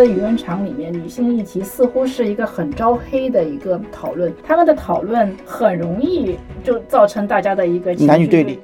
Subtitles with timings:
[0.00, 8.58] 在舆论场里面，女性议题似乎是一个很招黑的一个讨论，他们的讨论很容易就造成大家的一个男女对立。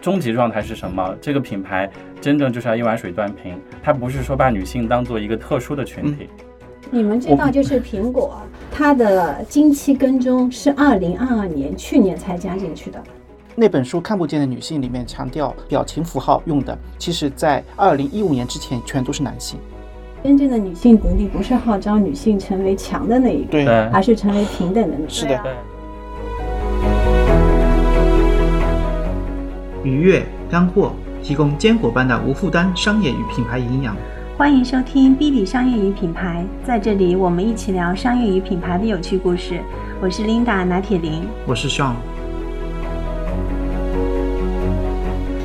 [0.00, 1.16] 终极状态是什么？
[1.20, 1.90] 这个品牌
[2.20, 6.28] 真正就是要一碗水端平，它不是说把女性当做一个特殊的群体。
[6.92, 8.40] 你们知道，就是苹果，
[8.70, 13.02] 它的经期跟踪是二零二二年去年才加进去的。
[13.56, 19.58] 那本书《看不见的女性》里面强调表情符号用的，其实在二零一五年之前全都是男性。
[20.24, 25.40] 真正的女性独立不是号召女性成为强的那一个，而是成为平等的那一是的。
[29.84, 33.96] 愉悦干货，提供坚果般的无负担商业与品牌营养。
[34.36, 39.60] 欢迎收听 B B 商业与品牌，在这里我们一起聊商业与品牌的有趣故事。
[40.00, 41.94] 我是 Linda 拿铁林，我是 Sean。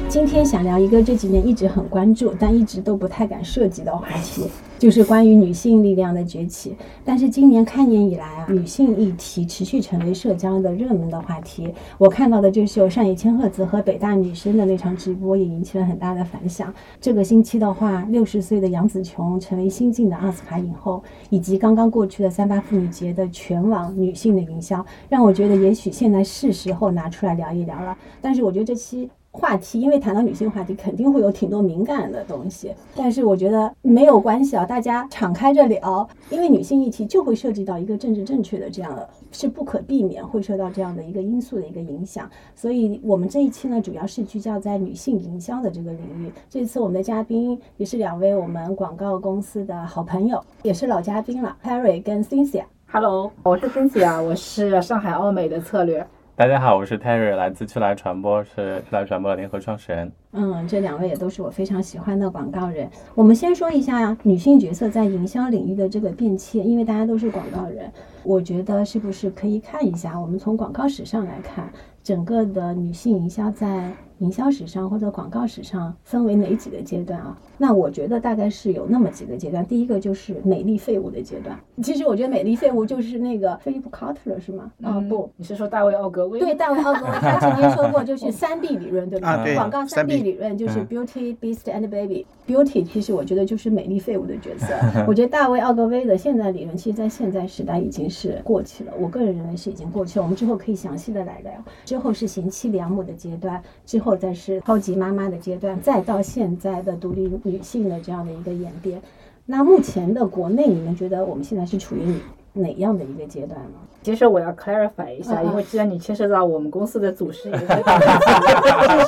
[0.10, 4.50] 今天想聊一个这几年一直很关注，但一直都不太敢涉及的话题。
[4.80, 11.74] 就是关于女性力量的崛起，但是今年开年以来啊，女性议题持续成为社交的热门的话题。
[11.98, 16.74] 我看到的就是有上野千鹤子和北大女生的那场直播，也引起了很大的反响。
[17.00, 27.98] 这个星期的话，六十岁的杨紫琼成为新晋的奥斯卡影后，以及刚刚过去的三八妇女节的全网女性的营销，让我觉得也许现在是时候拿出来聊一聊了。
[28.22, 29.10] 但是我觉得这期。
[29.36, 32.72] 话题，因为谈到女性话题，肯定会有挺多敏感的东西。
[32.95, 42.30] 但是我觉得没有关系啊，大家敞开着聊，因为女性议题就会涉及到一个政治正确的这样的，是不可避免会受到这样的一个因素的一个影响。
[42.53, 46.31] 所以我们这一期呢，主要是聚焦在女性营销的这个领域。
[46.47, 52.66] 这次我们的嘉宾也是两位我们广告公司的好朋友，也是老嘉宾了，Harry 跟 Cynthia。
[52.86, 56.06] Hello，我是 Cynthia，我是上海奥美的策略。
[56.36, 60.12] 大家好，我是 Terry，来自趣来传播，是趣来传播的联合创始人。
[60.31, 62.90] 嗯，这两位也都是我非常喜欢的广告人。
[63.13, 67.91] 我们先说一下女性角色在营销领域的这个变迁，因为大家都是广告人，
[68.24, 71.72] 我觉得是不是可以看一下，我们从广告史上来看，
[72.02, 73.91] 整个的女性营销在。
[74.23, 77.38] 营销史上或者广告史上分为哪几个阶段啊？
[77.57, 79.66] 那我觉得大概是有那么几个阶段。
[79.66, 81.59] 第一个就是美丽废物的阶段。
[81.84, 84.72] 其实我觉得美丽废物就是那个菲利普·卡特勒是吗？
[84.81, 86.39] 啊不，你是说大卫·奥格威？
[86.39, 89.31] 对，大卫·奥格威他曾经说过，就是三 B 理论，对吧？
[89.31, 89.56] 啊，对。
[89.56, 92.25] 广告三 B 理论就是 Beauty、Beast and Baby。
[92.47, 94.67] Beauty 其实我觉得就是美丽废物的角色。
[95.05, 98.94] 我觉得大卫·奥格威的现在理论，其实在现在时代已经是过去了。
[98.97, 100.23] 我个人认为是已经过去了。
[100.23, 101.51] 我们之后可以详细的来聊。
[101.84, 104.94] 之后是贤妻良母的阶段，之后再是超级。
[104.96, 109.01] 妈妈的阶段，再到现在的独立女性的这样的一个演变，
[109.46, 112.16] 那目前的国内，你们觉得我们现在是处于
[112.53, 113.79] 哪样的一个阶段呢？
[114.03, 117.66] 其实我要 clarify 一下，因为既然你牵涉到我们公司的祖师爷， 就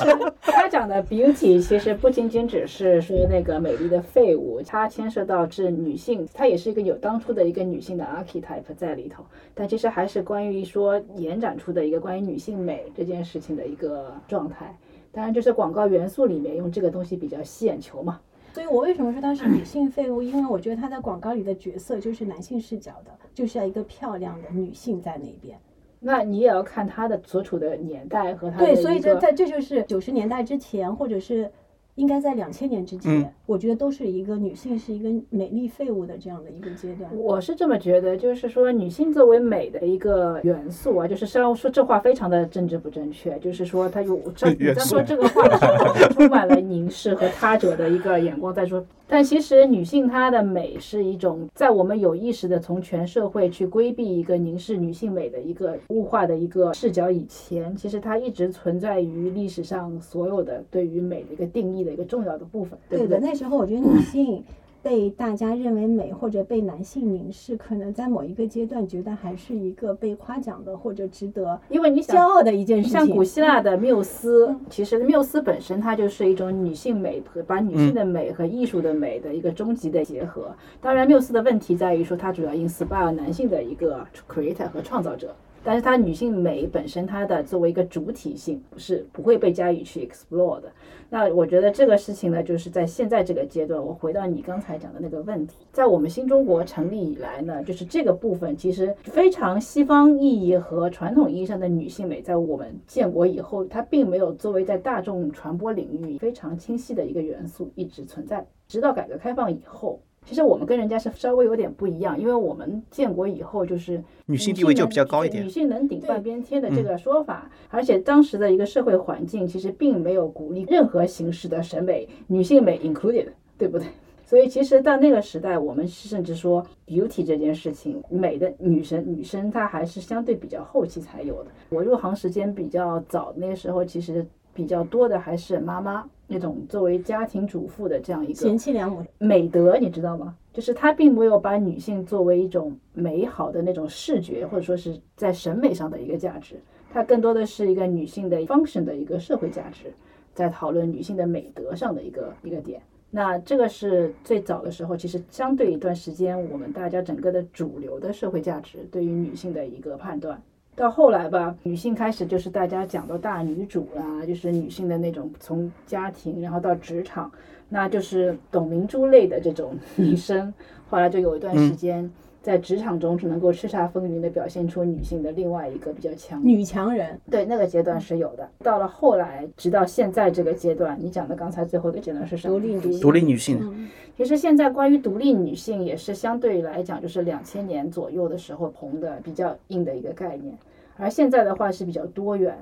[0.00, 9.22] 是他讲的 beauty，其实不仅仅只是说那个美丽的废物，它牵涉到是女性，它也是一个有当初的一个女性的 archetype 在里头，
[9.54, 14.74] 但其实还是关于说延展出的一个关于女性美这件事情的一个状态。
[15.16, 18.20] 当然，就是广告元素里面用这个东西比较吸眼球嘛。
[18.52, 20.20] 所以我为什么说它是女性废物？
[20.20, 25.58] 因为我觉得它在广告里的角色就是男性视角的，就是要一个漂亮的女性在那边。
[26.00, 31.50] 那你也要看她的所处的年代和它对，所以这在这就是九十年代之前，或者是。
[31.96, 37.10] 应该在两千年之前，我觉得都是一个女性是一个美丽废物的这样的一个阶段。
[37.16, 48.84] 我是这么觉得，就是说女性作为美的一个元素啊，就是虽然说这话非常的政治不正确，就是说它有这你在说这个话的时候，充满了凝视和他者的一个眼光在说。
[49.08, 62.78] 但其实女性她的美是一种在我们有意识的从全社会去规避一个凝视女性美的一个物化的一个视角以前，其实它一直存在于历史上所有的对于美的一个定义的一个重要的部分。
[62.88, 64.44] 对的，那时候我觉得女性。
[64.82, 72.98] 被大家认为美，或者被男性凝视，可能在某一个阶段觉得还是一个被夸奖的，或者值得，因为你骄傲的一件事情。
[72.98, 80.54] 像古希腊的缪斯，其实缪斯本身它就是一种女性美和把女性的美和艺术的美的一个终极的结合。
[80.80, 85.34] 当然，缪斯的问题在于说，它主要 inspire 男性的一个 creator 和创造者。
[85.66, 90.70] 但是它女性美本身，它的作为一个主体性是不会被加以去 explore 的。
[91.10, 110.00] 那我觉得这个事情呢，就是在现在这个阶段，我回到你刚才讲的那个问题，在我们新中国成立以来呢，就是这个部分其实非常西方意义和传统意义上的女性美，在我们建国以后，它并没有作为在大众传播领域非常清晰的一个元素一直存在，直到改革开放以后。
[110.26, 123.86] 其实我们跟人家是稍微有点不一样，因为我们建国以后就是女性地位就比较高一点，女性能顶半边天的这个说法，而且当时的一个社会环境其实并没有鼓励任何形式的审美，女性美 included，对不对？
[124.24, 131.50] 所以其实到那个时代，我们甚至说 beauty 这件事情，美的女神女生她还是相对比较后期才有的。
[131.68, 134.26] 我入行时间比较早，那个时候其实
[134.56, 140.34] 比较多的还是妈妈那种作为家庭主妇的这样一个贤妻良母，美德，你知道吗？
[140.50, 146.56] 就是她并没有把女性作为一种美好的那种视觉，或者说是在审美上的一个价值，
[146.90, 149.92] 它更多的是一个女性的 function 的一个社会价值，
[150.32, 152.80] 在讨论女性的美德上的一个一个点。
[153.10, 160.42] 那这个是最早的时候，其实相对一段时间，我们大家整个的主流的社会价值对于女性的一个判断。
[160.76, 167.32] 到后来吧，女性开始就是大家讲到大女主啦，就是女性的那种从家庭然后到职场，
[167.70, 170.52] 那就是董明珠类的这种 女生。
[170.88, 172.08] 后来就有一段时间。
[172.46, 178.48] 在职场中是能够叱咤风云的表现出女性的另外一个比较强女强人，对那个阶段是有的。
[178.62, 182.54] 到了后来，直到现在这个阶段，你讲的刚才最后一个阶段是什么？
[182.54, 183.88] 独立女独立女性。
[184.16, 190.56] 其实现在关于独立女性也是相对来讲，就是两千年左右的时候红的比较硬的一个概念，
[190.96, 192.56] 而现在的话是比较多元。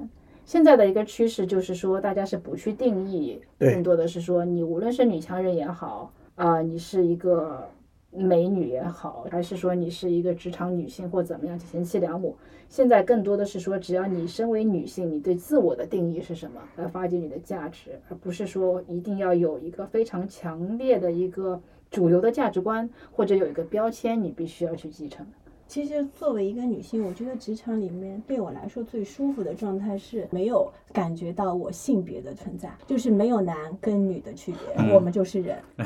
[0.47, 7.69] 现在的一个趋势就是说，大家是不去定义，更多的是说你无论是女强人也好啊，你是一个。
[8.17, 12.37] 美女也好，还是说你是一个职场女性或怎么样，贤妻良母。
[12.69, 25.27] 现在更多的是说，只要你身为女性，你对自我的定义是什么，来发掘你的价值，而不是说一定要有一个非常强烈的一个主流的价值观，或者有一个标签你必须要去继承。
[25.75, 35.59] 其实作为一个女性，我觉得职场里面对我来说最舒服的状态是没有感觉到我性别的存在，就是没有男跟女的区别，我们就是人。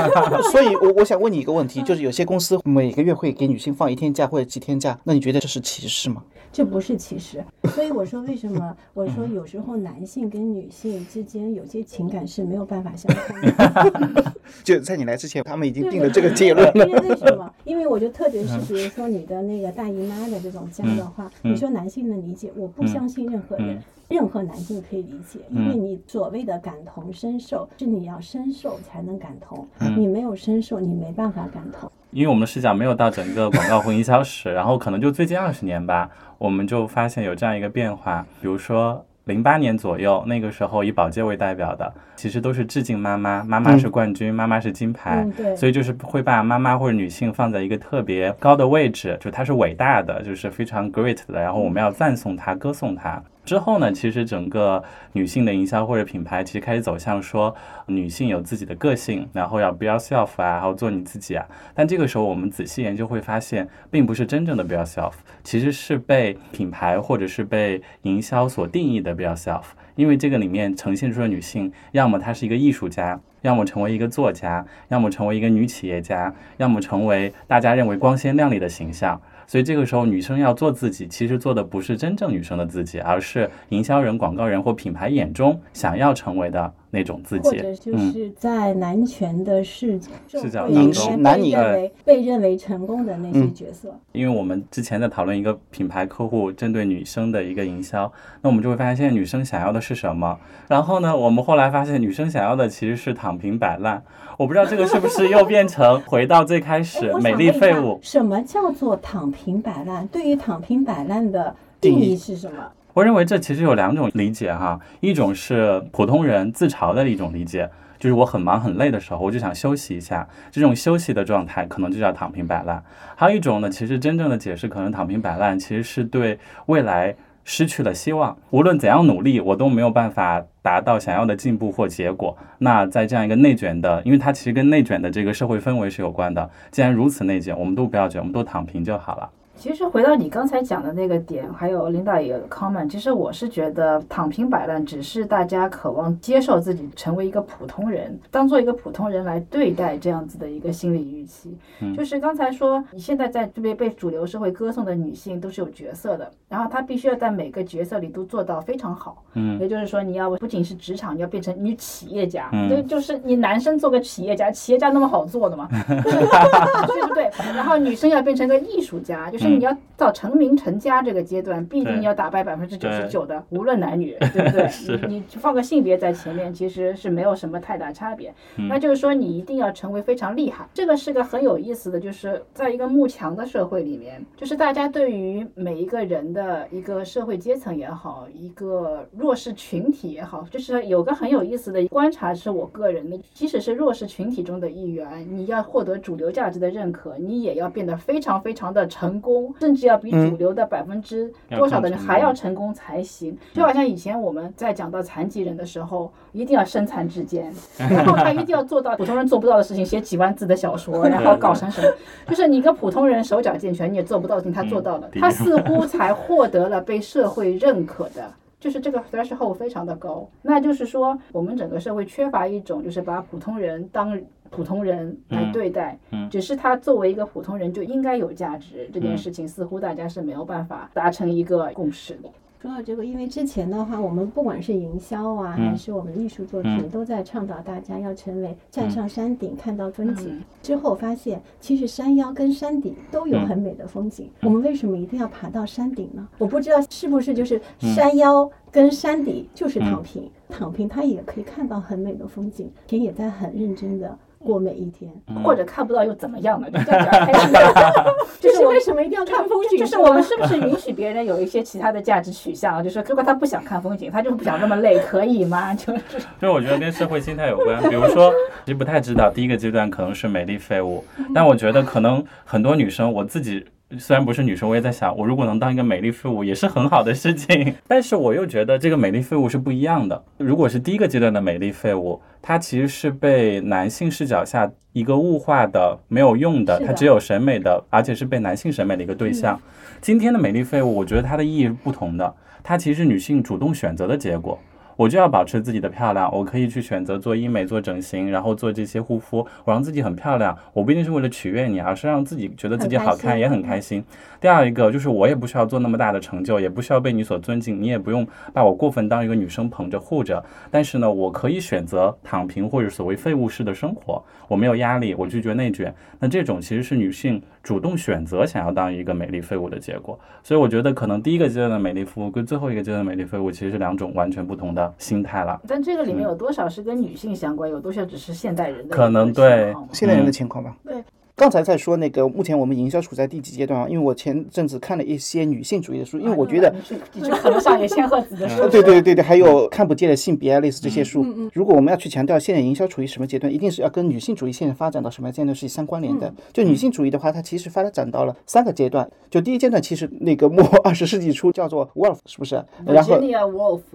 [0.50, 6.24] 所以，我我想问你一个问题，就是有些公司每个月会给女性放一天假或者几天假，那你觉得这是歧视吗？
[6.50, 7.44] 这不是歧视。
[7.74, 14.32] 所以我说，为什么我说有时候男性跟女性之间有些情感是没有办法相通的？
[14.64, 16.86] 就在你来之前，他们已经定了这个结论了。
[16.86, 17.52] 因为为什么？
[17.64, 19.25] 因为我就特别是比如说你。
[19.26, 31.90] 的那个大姨妈的这种家的话，你说男性的理解，我不相信任何人，任何男性可以理解，因为你所谓的感同身受，是你要深受才能感同，你没有深受，你没办法感同。
[32.12, 36.08] 因为我们的视角没有到整个广告或营销史，然后可能就最近二十年吧，
[36.38, 39.04] 我们就发现有这样一个变化，比如说。
[39.26, 45.26] 零八年左右，那个时候以宝洁为代表的，其实都是致敬妈妈，妈妈是冠军，妈妈是金牌，
[45.56, 53.20] 所以就是会把妈妈或者女性放在一个特别高的位置，就她是伟大的，就是非常 great 的，然后我们要赞颂她，歌颂她。
[53.46, 54.82] 之后呢，其实整个
[55.12, 57.54] 女性的营销或者品牌，其实开始走向说
[57.86, 61.46] 女性有自己的个性，然后要 be yourself 啊，然后做你自己啊。
[61.72, 65.12] 但这个时候我们仔细研究会发现，并不是真正的 be yourself，
[65.44, 69.62] 其实是被品牌或者是被营销所定义的 be yourself。
[69.94, 79.22] 因为这个里面呈现出的女性，要么她是一个艺术家，要么成为一个作家，要么成为一个女企业家，要么成为大家认为光鲜亮丽的形象。
[79.46, 87.50] 所以这个时候，女生要做自己，其实做的不是真正女生的自己，而是营销人、广告人或品牌眼中想要成为的那种自己。
[87.50, 93.94] 或者就是在男权的视视角当中，男女认为被认为成功的那些角色。
[94.12, 98.10] 因为我们之前在讨论一个品牌客户针对女生的一个营销，
[98.40, 100.38] 那我们就会发现，现在女生想要的是什么？
[100.68, 104.02] 然后呢，我们后来发现，女生想要的其实是躺平摆烂。
[104.38, 107.98] 我不知道这个是不是又变成 回到最开始美丽废物？
[108.02, 110.06] 什么叫做躺平摆烂？
[110.08, 112.70] 对于躺平摆烂的定义是什么？
[112.96, 122.82] 我认为这其实有两种理解哈，一种是普通人自嘲的一种理解，就是我很忙很累的时候，我就想休息一下，这种休息的状态可能就叫躺平摆烂。
[123.14, 127.14] 还有一种呢，其实真正的解释可能躺平摆烂其实是对未来。
[127.48, 132.36] 失去了希望，无论怎样努力，我都没有办法达到想要的进步或结果。
[132.58, 136.50] 那在这样一个内卷的，因为它其实跟内卷的这个社会氛围是有关的。
[136.72, 139.30] 既然如此内卷，我们都不要卷，我们都躺平就好了。
[139.58, 151.56] 其实回到你刚才讲的那个点，还有领导也有 comment，其实我是觉得躺平摆烂只是大家渴望接受自己成为一个普通人，当做一个普通人来对待这样子的一个心理预期。
[151.96, 159.24] 就是刚才说，你现在在这边被主流社会歌颂的女性都是有角色的，然后她必须要在每个角色里都做到非常好。
[159.34, 162.50] 嗯，也就是说，你要不仅是职场，你要变成女企业家。
[162.52, 165.66] 嗯，对，就是你男生做个企业家，企业家那么好做的吗？
[165.88, 167.30] 对不对？
[167.54, 169.45] 然后女生要变成个艺术家，就是。
[169.46, 174.68] 就是你要到成名成家这个阶段，必定要打败百分之九十九的，无论男女， 对不对？
[175.08, 178.34] 你你放个性别在前面，其实是没有什么太大差别。
[178.56, 180.66] 嗯那就是说，你一定要成为非常厉害。
[180.74, 203.36] 这个是个很有意思的，就是在一个慕强的社会里面，就是大家对于每一个人的一个社会阶层也好，一个弱势群体也好，就是有个很有意思的观察，是我个人的，即使是弱势群体中的一员，你要获得主流价值的认可，你也要变得非常非常的成功，甚至要比主流的百分之多少的人还要成功才行。
[203.52, 211.88] 就好像以前我们在讲到残疾人的时候，一定要身残志坚， 然后他一定要做到普通人做不到的事情，写几万字的小说，然后搞成什么，
[212.28, 218.32] 就是你一个普通人手脚健全你也做不到的事情，他做到了，他似乎才获得了被社会认可的。
[218.58, 224.18] 就是这个 threshold 非常的高，那就是说我们整个社会缺乏一种就是把普通人当
[224.56, 232.30] 普通人来对待，嗯只是他作为一个普通人就应该有价值这件嗯事情，似乎大家是没有办法达成一个共识的。
[232.58, 240.30] 说到这个，因为之前的话，我们不管是营销啊，嗯还是我们艺术作品，嗯都在倡导大家要成为站上山顶看到风景。
[240.30, 244.28] 嗯之后发现，其实山腰跟山顶都有很美的风景。
[244.40, 246.26] 我们为什么一定要爬到山顶呢？
[246.38, 255.10] 我不知道是不是就是山腰跟山底就是躺平，躺平它也可以看到很美的风景，田也在很认真的过每一天。
[255.44, 256.70] 或者看不到又怎么样呢？
[256.70, 259.78] 就这样讲开心的，就就是为什么一定要看风景？
[259.78, 262.82] 就是我们是不是允许别人有一些其他的价值取向？
[262.84, 265.72] 就是如果他不想看风景，他就是不想那么累，可以吗？
[265.76, 266.00] 就是
[266.40, 267.82] 就是我觉得跟社会心态有关。
[267.88, 268.32] 比如说，
[268.64, 273.64] 其实不太知道，第一个阶段可能是美丽废物，但我觉得可能很多女生，我自己。
[273.98, 277.72] 虽然不是女生，我也在想，我如果能当一个美丽废物，也是很好的事情。
[277.86, 280.24] 但是我又觉得这个美丽废物是不一样的。
[280.38, 289.60] 如果是第一个阶段的美丽废物，它其实是被男性视角下一个物化的、没有用的，它只有审美的，而且是被男性审美的一个对象。
[290.00, 294.58] 今天的美丽废物，我觉得它的意义是不同的，它其实是女性主动选择的结果。
[294.96, 300.56] 我就要保持自己的漂亮，我可以去选择做医美、做整形，然后做这些护肤，我让自己很漂亮。
[300.72, 304.02] 我不一定是为了取悦你，而是让自己觉得自己好看，也很开心。
[304.40, 310.42] 第二一个就是我也不需要做那么大的成就，也不需要被你所尊敬，你也不用把我过分当一个女生捧着护着。
[310.70, 315.94] 但是呢，我可以选择躺平或者所谓废物式的生活，我没有压力，我拒绝内卷。
[316.18, 320.16] 那这种其实是女性主动选择想要当一个美丽废物的结果。
[320.44, 325.60] 所以我觉得可能第一个阶段的美丽废物跟最后一个阶段的美丽废物其实是两种完全不同的心态了。
[325.66, 330.76] 但这个里面有多少是跟女性相关，有多少只是现代人的可能对现代人的情况吧。
[330.84, 331.02] 对。
[331.38, 333.86] 刚才在说那个，目前我们营销处在第几阶段啊？
[333.86, 341.26] 因为我前阵子看了一些女性主义的书，因为我觉得你去你去看了上野千鹤子的书，呃对对对对，还有看不见的性别啊，类似这些书。
[341.52, 346.32] 如果我们要去强调现在营销处于什么阶段，一定是要跟女性主义现在发展到什么阶段是相关联的。
[346.54, 349.06] 就女性主义的话，它其实发展到了三个阶段。
[349.28, 352.64] 就第一阶段，其实那个末 二十世纪初叫做 Wolf，是不是？
[352.86, 353.20] 然后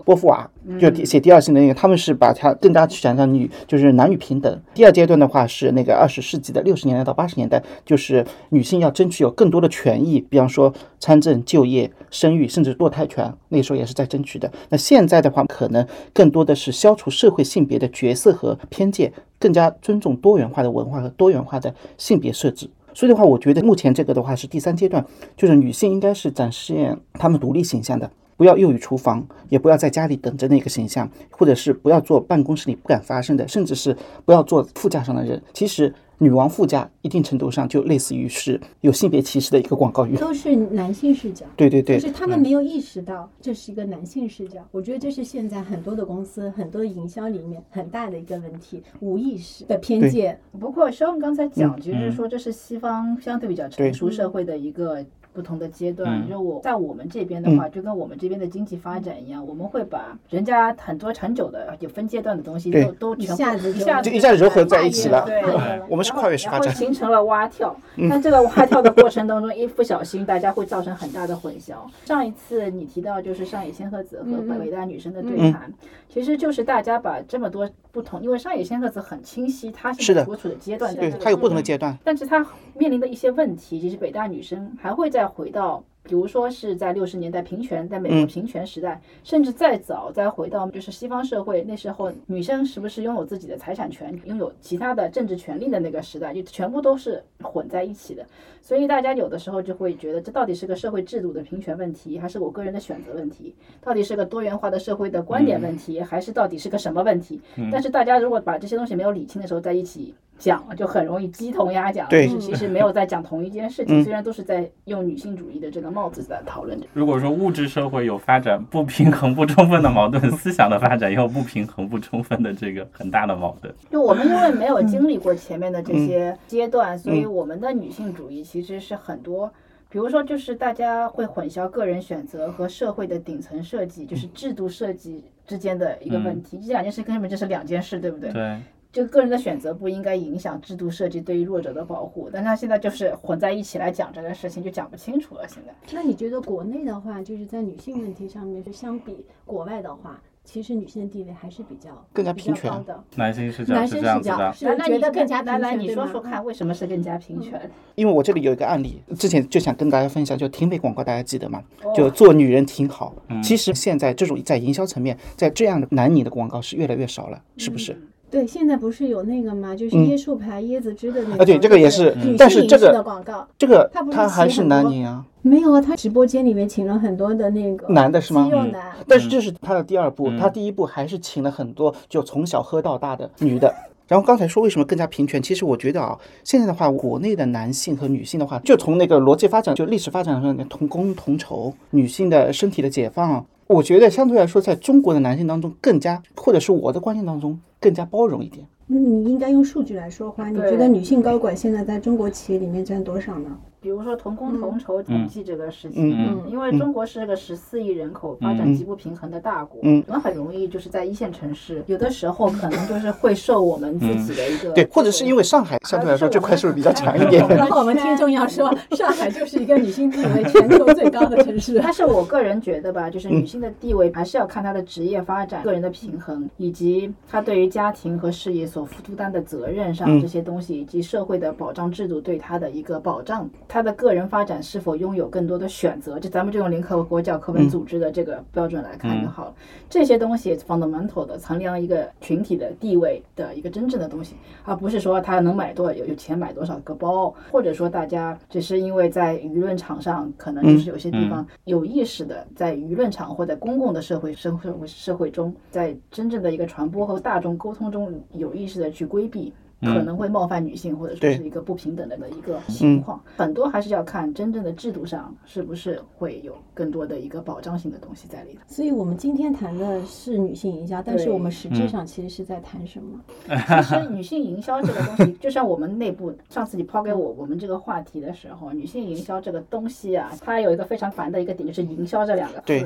[0.05, 0.47] 波伏娃
[0.79, 4.61] 就写第二性的那个，他们是把它更加去讲到女，就是男女平等。
[4.75, 14.51] 第二阶段的话是那个二十世纪的六十年代到八年代，就是女性要争取有更多的权益，比方说参政、就业、生育，甚至堕胎权，那时候也是在争取的。
[14.69, 22.69] 那现在的话，可能更多的是消除社会性别的角色和偏见，更加尊重多元化的文化和多元化的性别设置。
[22.93, 25.05] 所以的话，我觉得目前这个的话是第三阶段，
[25.37, 28.11] 就是女性应该是展现她们独立形象的。
[28.41, 33.95] 不要囿于厨房，也不要在家里等着那个形象，或者是不要做办公室里不敢发生的，甚至是
[34.25, 35.39] 不要做副驾上的人。
[35.53, 40.15] 其实，女王副驾一定程度上就类似于是有性别歧视的一个广告语。
[40.17, 41.45] 都是男性视角。
[41.55, 44.59] 对对对就，是他们没有意识到这是一个男性视角。
[44.71, 50.39] 我觉得这是现在很多的公司、很多的营销里面很大的一个问题，无意识的偏见。
[50.59, 56.21] 不过肖恩刚才讲，嗯其实是说这是西方相对比较成熟社会的一个不同的阶段。
[56.21, 66.75] 嗯就我在我们这边的话，就跟我们这边的经济发展一样，我们会把人家很多长久的有分阶段的东西都都全部一下子就一下子就一下子糅合在一起了对，对我们是跨越式发然后展。
[66.75, 67.75] 形成了蛙跳。
[68.09, 71.75] 但这个蛙跳的过程当中，一不小心，大家会造成很大的混淆。
[72.05, 75.71] 上一次你提到就是上野千鹤子和北北大女生的对谈，
[76.07, 81.97] 其实就是大家把这么多不同，因为上野千鹤子很清晰，她现在所处的阶段在对这，个它有不同的阶段。
[82.03, 82.45] 但是她
[82.75, 98.25] 面临的一些问题，其实北大女生还会再回到，比如说是在六十年代平权，在美国嗯平权时代，甚至再早再回到就是西方社会那时候，女生是不是拥有自己的财产权，拥有其他的政治权利的那个时代，就全部都是混在一起的。
[98.63, 103.53] 所以大家有的时候就会觉得，这到底是个社会制度的平权问题，还是我个人的选择问题？
[103.79, 107.39] 到底是个多元化的社会的观点问题，还是到底是个什么问题？
[107.71, 116.87] 但是大家如果把这些东西没有理清的时候在一起讲，就很容易鸡同鸭讲，对就是其实没有在讲同一件事情，虽然都是在用女性主义的这个帽子在讨论着。
[116.93, 123.71] 如果说物质社会有发展不平衡不充分的矛盾，思想的发展也有不平衡不充分的这个很大的矛盾。
[123.91, 129.51] 就我们因为没有经历过前面的这些阶段，所以我们的女性主义其实是很多。
[129.89, 136.57] 比如说，就是大家会混淆个人选择和社会的顶层设计，就是制度设计之间的一个问题。
[136.61, 138.31] 这两件事根本就是两件事，对不对？
[138.31, 138.57] 对，
[138.91, 145.47] 就个人的选择不应该影响制度设计对于弱者的保护，但他现在就是混在一起来讲这个事情，就讲不清楚了。
[145.47, 153.01] 现在，那你觉得国内的话，就是在女性问题上面，就相比国外的话，其实女性的地位还是比较更加平权高的。
[153.15, 154.53] 男性视角男是生视角这样的。
[154.53, 157.71] 是，那你觉得更加来来，你说说看，为什么是更加平权？
[157.95, 161.63] 因为我这里有一个案例，之前就想跟大家分享，就婷美广告大家记得吗？
[161.83, 163.15] 哦就做女人挺好。
[163.41, 167.97] 其实现在这种在营销层面，在这样的男女的广告是越来越少了，是不是？
[168.31, 169.75] 对，现在不是有那个吗？
[169.75, 170.07] 就是嗯。
[170.07, 173.45] 椰树牌椰子汁的那个，啊对这个也是女但是这个的广告。
[173.57, 174.83] 这个他不是他还是写很多。
[174.83, 178.45] 男女啊，没有啊，他直播间里面请了很多的那个男的是吗？
[178.45, 180.39] 肌肉男，但是这是他的第二部，嗯。
[180.39, 183.73] 他第一部还是请了很多就从小喝到大的女的。
[184.07, 198.65] 然后刚才说为什么更加平权，其实我觉得啊，现在的话，国内的男性和女性的话，就从那个逻辑发展，就历史发展上同工同酬，女性的身体的解放，我觉得相对来说，在中国的男性当中更加，或者是我的观念当中更加包容一点。
[198.87, 200.49] 那，你应该用数据来说话。
[200.49, 203.57] 你觉得女性高管现在在中国企业里面占多少呢？
[203.81, 210.03] 比如说同工同酬统计这个事情，嗯因为中国是个十四亿人口、发展极不平衡的大国，嗯。
[210.07, 217.47] 我们很容易就是在一线城市，有的时候可能就是会受我们自己的一个对，或者是因为上海相对来说这块是不是比较强一点？
[217.49, 221.79] 然后我们听众要说， 上海就是一个女性地位全球最高的城市。
[221.81, 230.21] 但是我个人觉得吧，就是女性的地位还是要看她的职业发展、个人的平衡，以及她对于家庭和事业所负担的责任上嗯。
[230.21, 239.53] 这些东西，以及社会的保障制度对她的一个保障，她的个人发展是否拥有更多的选择，就咱们就用联合国教科文组织的这个标准来看就好了。
[239.89, 244.35] 这些东西 fundamental 的衡量一个群体的地位的一个真正的东西，
[244.65, 259.53] 而不是说他能买多少有有钱买多少个包，或者说大家只是因为在舆论场上可能就是有些地方有意识的在舆论场或在公共的社会社会社会中，在真正的一个传播和大众沟通中有意识的去规避。
[259.81, 268.59] 可能会冒犯女性，或者说是一个不平等的一个情况，很多还是要看真正的制度上是不是会有更多的一个保障性的东西在里头。
[268.67, 273.19] 所以我们今天谈的是女性营销，但是我们实质上其实是在谈什么？
[273.83, 282.63] 其实女性营销这个东西，就像我们内部上次你抛给我我们这个话题的时候，女性营销这个东西啊，它有一个非常烦的一个点，就是营销这两个字。
[282.65, 282.85] 对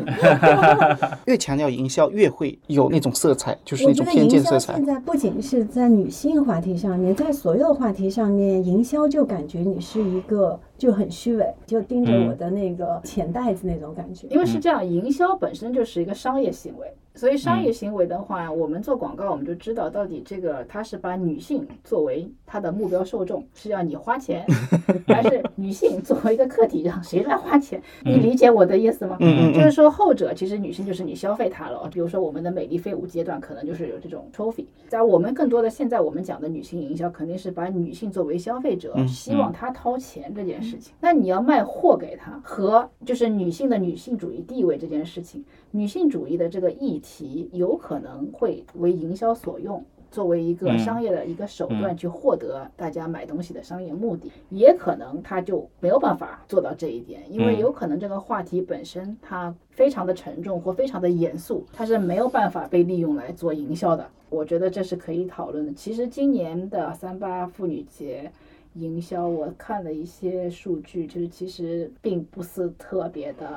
[1.26, 4.86] 越强调营销，越会有那种色彩，就是我觉得那种偏营销见色彩现。
[4.86, 14.28] 在不仅是在女性话题上你，在所有话题上面，营销就感觉你是一个就很虚伪，就盯着我的那个钱袋子那种感觉。
[14.30, 24.46] 因为是这样，营销本身就是一个商业行为，所以商业行为的话，我们做广告，我们就知道到底这个它是把女性作为它的目标受众，是要你花钱，
[25.08, 27.82] 还是女性作为一个客体让谁来花钱？
[28.04, 29.18] 你理解我的意思吗？
[29.22, 40.94] 嗯嗯就是说后者其实女性就是你消费它了，比如说我们的美丽废物阶段可能就是有这种 trophy，在我们更多的现在我们讲的女性营销肯定是把女性作为消费者，希望她掏钱这件事情。
[41.00, 49.84] 那你要卖货给他和就是女性的女性主义地位这件事情，女性主义的这个议题有可能会为营销所用。
[50.12, 64.08] 作为一个嗯商业的一个手段去获得大家买东西的商业目的，也可能他就没有办法做到这一点，因为嗯有可能这个话题本身它非常的沉重或非常的严肃，它是没有办法被利用来做营销的。
[64.30, 65.74] 我觉得这是可以讨论的。
[65.74, 68.32] 其实今年的三八妇女节。
[68.76, 73.48] 营销，我看了一些数据，就是其实并不是特别的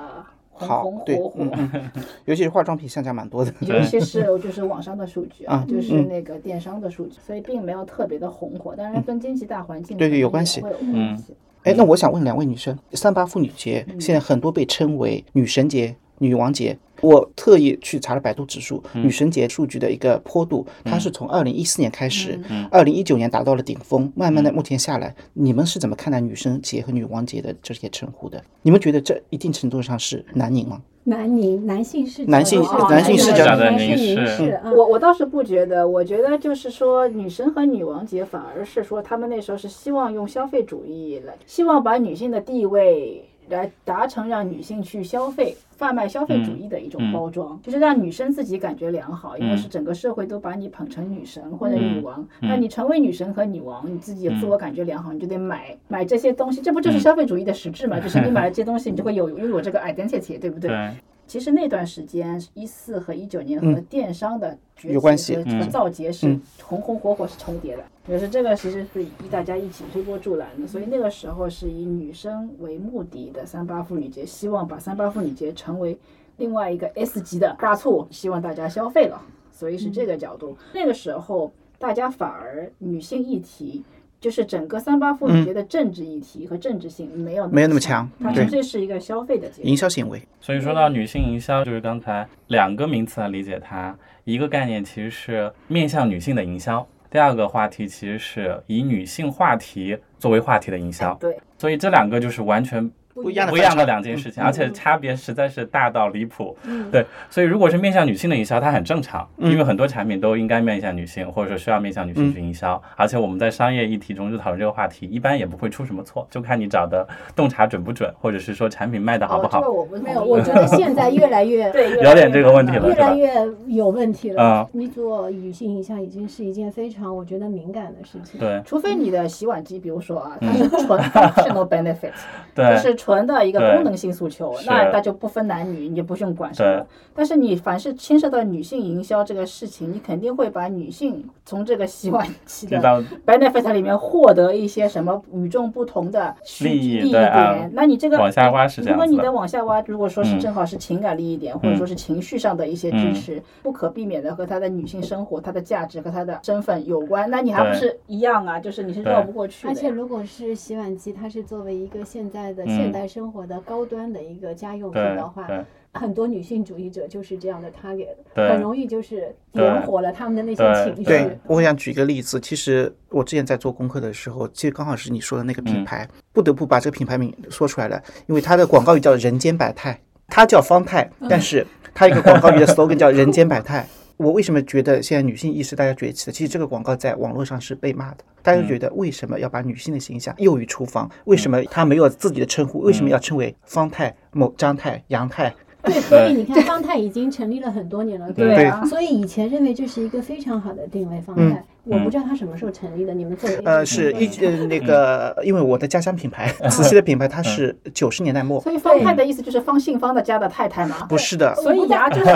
[0.51, 1.91] 红好红，对火，火，嗯嗯，
[2.27, 3.53] 尤其是化妆品下架蛮多的。
[3.63, 11.35] 尤其是就是网上的数据啊啊，就是那个电商的数据，所以并没有特别的红火，当然跟经济大环境对对有关系会有关系。
[11.65, 16.79] 哎，那我想问两位女生，三八妇女节嗯现在很多被称为女神节、女王节。
[17.01, 19.05] 我特意去查了百度指数，嗯。
[19.05, 22.67] 女神节数据的一个坡度，它是从二零一四年开始，嗯。
[22.71, 28.43] 二零一九年达到了顶峰，慢慢的目前下来，你们是怎么看待女神节和女王节的这些称呼的？
[28.63, 30.83] 你们觉得这一定程度上是南宁吗？
[31.05, 47.13] 南宁男性视角，男性哦男性视角男性凝视我我倒是不觉得，我觉得就是说，女神和女王节反而是说，他们那时候是希望用消费主义来，希望把女性的地位来达成让女性去消费、贩卖消费主义的一种嗯。
[47.13, 49.59] 包装，就是让女生自己感觉良好，因为嗯。
[49.59, 52.49] 是整个社会都把你捧成女神或者嗯女王，嗯。
[52.49, 57.01] 那你成为女神和女王，你自己自我感觉良好，你就得买买这些东西，这不就是嗯。
[57.01, 57.99] 消费主义的实质嘛？
[58.01, 60.69] 就是你买了这些东西，你就会有拥有这个 identity，对不对？
[60.69, 60.91] 对，
[61.29, 75.99] 其实那段时间，一四和一九年和电商的崛起有关系和和嗯造节是嗯红红火火是重叠的，也是这个其实是以大家一起推波助澜的，所以那个时候是以女生为目的的三八妇女节，希望把三八妇女节成为
[76.39, 79.21] 另外一个 S 级的大促，希望大家消费了，
[79.53, 80.57] 所以是这个角度。
[80.73, 83.85] 那个时候大家反而女性议题。
[84.21, 89.77] 就是整个三八妇女节的政治议题和政治性没有没有那么强它纯粹是一个消费的营。
[89.77, 101.15] 销行为，所以说到女性营销，就是刚才两个名词来理解它，一个概念其实是面向女性的营销，第二个话题其实是以女性话题作为话题的营销。
[101.15, 102.91] 对，所以这两个就是完全
[103.23, 106.57] 不一样的不一样的两件事情，嗯而且差别实在是大到离谱。
[106.65, 112.81] 嗯对，所以如果是面向女性的营销，它很正常，嗯因为很多产品都应该面向女性，或者说需要面向女性去营销。
[112.97, 119.71] 而且我们在商业议题中就讨论这个话题，一般也不会出什么错，就看你找的洞察准不准，或者是说产品卖的好不哦，这好个。
[119.73, 123.33] 我不 没有，我觉得现在越来越 对有点这个问题了越来越
[123.67, 124.67] 有问题了嗯。
[124.73, 128.41] 你做女性营销已经是一件非常我觉得敏感的事情。
[128.41, 132.13] 对除非你的洗碗机，比如说啊，它是纯 functional benefit，
[132.55, 136.87] 就对是纯的一个功能性诉求，那那就不分男女，你就不用管什么对。
[137.15, 142.79] 但是你凡是牵涉到女性营销这个事情，你肯定会把女性从这个洗碗机的
[143.27, 147.71] benefit 里面获得一些什么与众不同的需利益点。
[147.73, 158.61] 那你这个往下挖是这样如果你的往下挖，如果说是嗯正好是情感利益点，或者说是情绪上的一些支嗯持，不可避免的和她的女性生活、她的价值和她的身份有关，那你还不是一样啊？
[158.61, 159.71] 就是你是绕不过去的。
[159.71, 165.47] 而且如果是洗碗机，它是作为一个现在的嗯现代生活的高端的一个家用品的话，
[165.93, 171.05] 很多女性主义者就是这样的 target，很容易就是点火了他们的那些情绪。
[171.05, 183.87] 对，我想举一个例子，其实我之前在做功课的时候，其实刚好是你说的那个品牌，不得不把这个品牌名说出来了，因为它的广告语叫“人间百态”，它叫方太，但是它一个广告语的 slogan 叫“人间百态”。
[184.19, 186.33] 我为什么觉得现在女性意识大家崛起的？
[186.33, 191.09] 其实这个广告在网络上是被骂的，大家觉得为什么要把女性的形象囿于厨房？
[191.25, 192.81] 为什么她没有自己的称呼？
[192.81, 195.55] 为什么要称为方太、某张太、杨太？
[195.85, 203.15] 对，所以你看，方太已经成立了很多年了，对啊，所以以前认为这是一个非常好的定位方嗯态，我不知道它什么时候成立的。
[203.15, 211.07] 你们做呃，是一呃那个，因为我的家乡品牌，慈溪的品牌，它是九十年代末，所以方太的意思就是方信芳的家的太太嘛。
[211.09, 212.27] 不是的，所以呀， 就是